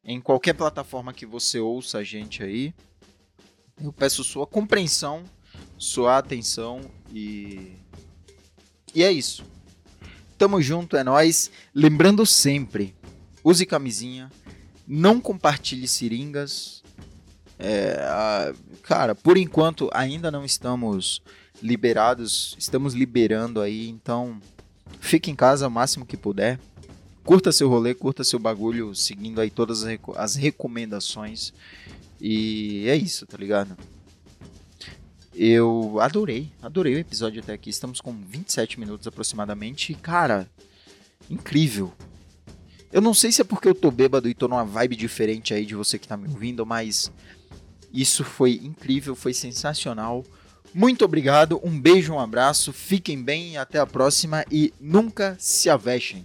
em 0.04 0.20
qualquer 0.20 0.54
plataforma 0.54 1.14
que 1.14 1.26
você 1.26 1.60
ouça 1.60 2.00
a 2.00 2.04
gente 2.04 2.44
aí. 2.44 2.74
Eu 3.82 3.94
peço 3.94 4.24
sua 4.24 4.48
compreensão, 4.48 5.24
sua 5.78 6.18
atenção 6.18 6.82
e 7.14 7.78
e 8.94 9.04
é 9.04 9.12
isso. 9.12 9.44
Tamo 10.40 10.62
junto, 10.62 10.96
é 10.96 11.04
nós. 11.04 11.52
Lembrando 11.76 12.26
sempre, 12.26 12.96
use 13.44 13.66
camisinha, 13.66 14.32
não 14.88 15.20
compartilhe 15.20 15.86
seringas. 15.86 16.82
É, 17.60 17.98
a, 18.00 18.54
cara, 18.82 19.14
por 19.14 19.38
enquanto 19.38 19.90
ainda 19.94 20.32
não 20.32 20.46
estamos 20.46 21.22
liberados, 21.62 22.56
estamos 22.58 22.94
liberando 22.94 23.60
aí, 23.60 23.90
então 23.90 24.40
fique 25.02 25.30
em 25.30 25.36
casa 25.36 25.68
o 25.68 25.72
máximo 25.72 26.06
que 26.06 26.16
puder. 26.16 26.58
Curta 27.26 27.52
seu 27.52 27.68
rolê, 27.68 27.94
curta 27.94 28.24
seu 28.24 28.40
bagulho, 28.40 28.96
seguindo 28.96 29.42
aí 29.42 29.50
todas 29.50 29.84
as 30.16 30.36
recomendações. 30.36 31.52
E 32.22 32.86
é 32.88 32.96
isso, 32.96 33.28
tá 33.28 33.38
ligado? 33.38 33.76
Eu 35.42 36.02
adorei, 36.02 36.52
adorei 36.62 36.96
o 36.96 37.00
episódio 37.00 37.42
até 37.42 37.54
aqui. 37.54 37.70
Estamos 37.70 38.02
com 38.02 38.12
27 38.12 38.78
minutos 38.78 39.08
aproximadamente. 39.08 39.94
E, 39.94 39.96
cara, 39.96 40.46
incrível. 41.30 41.94
Eu 42.92 43.00
não 43.00 43.14
sei 43.14 43.32
se 43.32 43.40
é 43.40 43.46
porque 43.46 43.70
eu 43.70 43.74
tô 43.74 43.90
bêbado 43.90 44.28
e 44.28 44.34
tô 44.34 44.50
numa 44.50 44.66
vibe 44.66 44.98
diferente 44.98 45.54
aí 45.54 45.66
de 45.66 45.76
você 45.76 45.98
que 45.98 46.10
tá 46.10 46.18
me 46.18 46.28
ouvindo, 46.28 46.66
mas 46.66 47.10
isso 47.94 48.26
foi 48.26 48.60
incrível, 48.62 49.16
foi 49.16 49.34
sensacional. 49.34 50.26
Muito 50.74 51.06
obrigado, 51.06 51.58
um 51.64 51.80
beijo, 51.80 52.12
um 52.12 52.20
abraço, 52.20 52.74
fiquem 52.74 53.24
bem, 53.24 53.56
até 53.56 53.80
a 53.80 53.88
próxima 53.88 54.44
e 54.52 54.74
nunca 54.78 55.38
se 55.40 55.70
avexem. 55.70 56.22